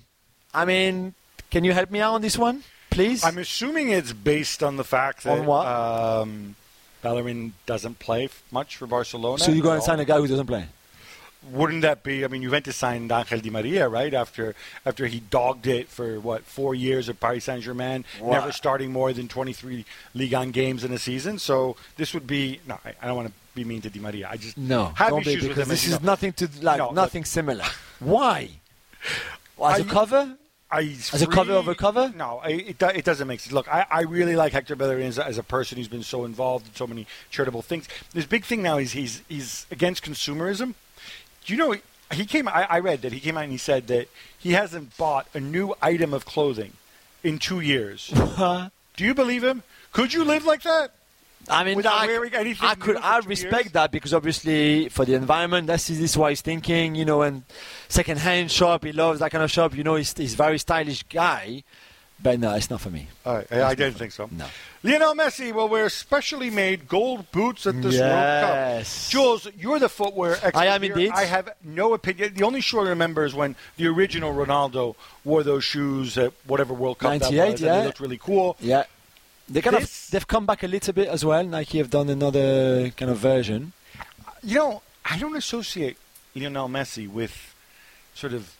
[0.53, 1.13] I mean,
[1.51, 3.21] can you help me out on this one, please?
[3.25, 5.67] I'm assuming it's based on the fact that On what?
[5.67, 6.55] Um,
[7.03, 9.37] Bellerin doesn't play much for Barcelona.
[9.37, 10.65] so you go at and sign a guy who doesn't play.
[11.51, 12.23] Wouldn't that be?
[12.23, 14.13] I mean, Juventus signed Angel Di Maria, right?
[14.13, 18.93] After after he dogged it for what four years at Paris Saint Germain, never starting
[18.93, 19.83] more than 23
[20.15, 21.37] Ligue 1 games in a season.
[21.39, 22.79] So this would be no.
[22.85, 24.29] I, I don't want to be mean to Di Maria.
[24.31, 25.69] I just No, have don't be, issues with because him.
[25.71, 26.05] this is know.
[26.05, 26.95] nothing to like No, look.
[26.95, 27.65] nothing similar.
[27.99, 28.49] Why?
[29.61, 30.37] As a I- cover?
[30.73, 30.81] I,
[31.13, 32.11] As a cover a cover?
[32.15, 33.53] No, I, it, it doesn't make sense.
[33.53, 36.25] Look, I, I really like Hector Bellerin as, a- as a person who's been so
[36.25, 37.87] involved in so many charitable things.
[38.13, 40.73] This big thing now is he's he's against consumerism.
[41.45, 41.75] Do you know
[42.11, 42.47] he came?
[42.47, 44.07] I, I read that he came out and he said that
[44.37, 46.73] he hasn't bought a new item of clothing
[47.23, 48.07] in two years.
[48.95, 49.63] Do you believe him?
[49.91, 50.91] Could you live like that?
[51.49, 53.71] I mean, I, wearing anything I could, I respect years?
[53.73, 56.95] that because obviously for the environment, that's this is what he's thinking.
[56.95, 57.43] You know, and
[57.89, 59.75] second-hand shop, he loves that kind of shop.
[59.75, 61.63] You know, he's, he's a very stylish guy.
[62.21, 63.09] But no, it's not for me.
[63.25, 64.29] All right, I, I didn't think so.
[64.31, 64.45] No.
[64.81, 69.07] Lionel Messi will wear specially made gold boots at this World Yes.
[69.07, 69.11] Cup.
[69.11, 70.55] Juls, you're the footwear expert.
[70.55, 71.11] I am indeed.
[71.13, 72.33] I have no opinion.
[72.33, 76.73] The only shoe I remember is when the original Ronaldo wore those shoes at whatever
[76.73, 77.79] World Cup that 98, was, and yeah.
[77.79, 78.55] they looked really cool.
[78.61, 78.83] Yeah.
[79.49, 81.43] They kind This- of they've come back a little bit as well.
[81.43, 83.73] Nike have done another kind of version.
[84.41, 85.97] You know, I don't associate
[86.35, 87.53] Lionel Messi with
[88.15, 88.55] sort of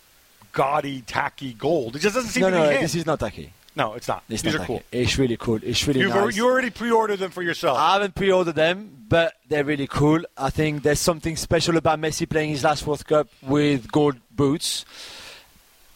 [0.51, 1.95] gaudy, tacky gold.
[1.95, 2.81] It just doesn't seem No, to no, be him.
[2.81, 3.53] this is not tacky.
[3.75, 4.23] no, it's not.
[4.29, 4.73] It's These not are tacky.
[4.73, 4.83] cool.
[4.91, 5.59] It's really cool.
[5.63, 6.17] It's really You've nice.
[6.19, 7.77] already, you already pre-ordered them for yourself.
[7.77, 10.21] I haven't pre-ordered them, but they're really cool.
[10.37, 14.85] I think there's something special about Messi playing his last World Cup with gold boots.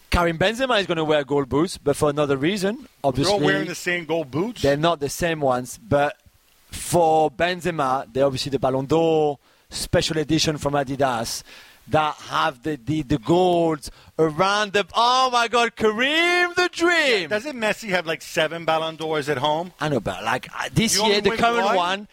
[0.10, 2.76] Karim Benzema is going to wear gold boots, but for another reason.
[2.78, 4.62] They're Obviously, all wearing the same gold boots.
[4.62, 5.78] they're not the same ones.
[5.78, 6.16] But
[6.72, 9.38] for Benzema, they're obviously the Ballon d'Or
[9.70, 11.44] special edition from Adidas
[11.90, 13.90] that have the, the, the gold
[14.20, 14.86] around the.
[14.94, 17.30] Oh my God, Karim the Dream!
[17.30, 19.72] Doesn't Messi have like seven Ballon d'Ors at home?
[19.80, 21.76] I know, but like uh, this You year, only the win current one?
[21.76, 22.08] one,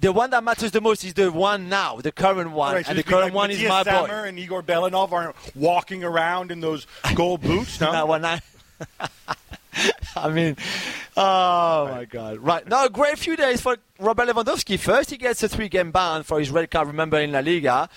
[0.00, 2.90] the one that matters the most is the one now, the current one, Right, so
[2.90, 4.06] and the it'd like current one is my boy.
[4.06, 7.80] And Igor Belanov aren't walking around in those gold boots.
[7.80, 8.40] No, one, I,
[10.16, 10.56] I mean,
[11.16, 12.38] oh my God!
[12.38, 14.78] Right now, a great few days for Robert Lewandowski.
[14.78, 16.86] First, he gets a three-game ban for his red card.
[16.86, 17.88] Remember in La Liga,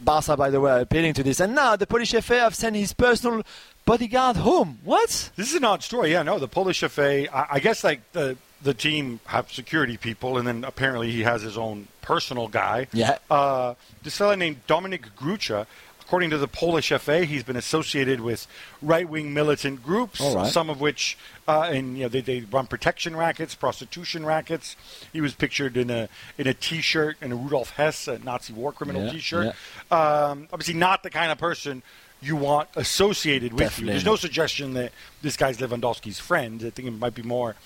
[0.00, 2.76] Barca, by the way, are appealing to this, and now the Polish FA have sent
[2.76, 3.42] his personal
[3.84, 4.78] bodyguard home.
[4.84, 5.30] What?
[5.36, 6.12] This is an odd story.
[6.12, 7.32] Yeah, no, the Polish FA.
[7.34, 8.36] I, I guess like the
[8.66, 12.88] the team have security people, and then apparently he has his own personal guy.
[12.92, 13.18] Yeah.
[13.30, 15.66] Uh, this fellow named Dominik Grucha.
[16.00, 18.46] According to the Polish FA, he's been associated with
[18.80, 20.46] right-wing militant groups, right.
[20.46, 24.76] some of which, uh, and you know, they, they run protection rackets, prostitution rackets.
[25.12, 26.08] He was pictured in a
[26.38, 29.46] in a T-shirt in a Rudolf Hess a Nazi war criminal Yeah, T-shirt.
[29.90, 31.82] Um, obviously, not the kind of person
[32.22, 33.86] you want associated with you.
[33.86, 34.92] There's no suggestion that
[35.22, 36.62] this guy's Lewandowski's friend.
[36.64, 37.56] I think it might be more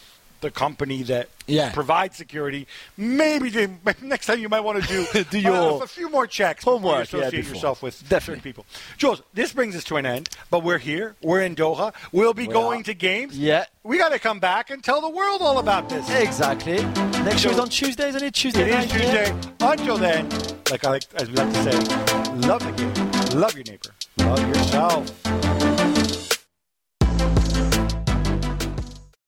[0.41, 1.71] the company that Yeah.
[1.73, 2.67] provides security.
[2.97, 3.71] Maybe the,
[4.03, 6.75] next time you might want to do, Do your uh, a few more checks before
[6.75, 7.55] homework, you yeah, associate before.
[7.55, 8.21] yourself with Definitely.
[8.27, 8.67] certain people.
[8.99, 11.17] Juls, this brings us to an end, but we're here.
[11.23, 11.93] We're in Doha.
[12.13, 13.39] We'll be We going to games.
[13.39, 13.65] Yeah.
[13.83, 16.09] We got to come back and tell the world all about this.
[16.11, 16.83] Exactly.
[17.25, 18.35] Next show is on Tuesday, isn't it?
[18.35, 19.03] Tuesday It is night.
[19.03, 19.25] yeah?
[19.25, 19.53] Tuesday.
[19.61, 20.29] Until then,
[20.71, 21.79] like I like, as we like to say,
[22.47, 25.60] love the game, love your neighbor, love yourself.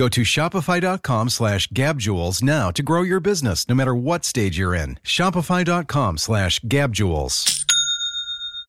[0.00, 4.74] Go to shopify.com slash gabjuls now to grow your business no matter what stage you're
[4.74, 4.98] in.
[5.04, 7.69] Shopify.com slash gabjuls.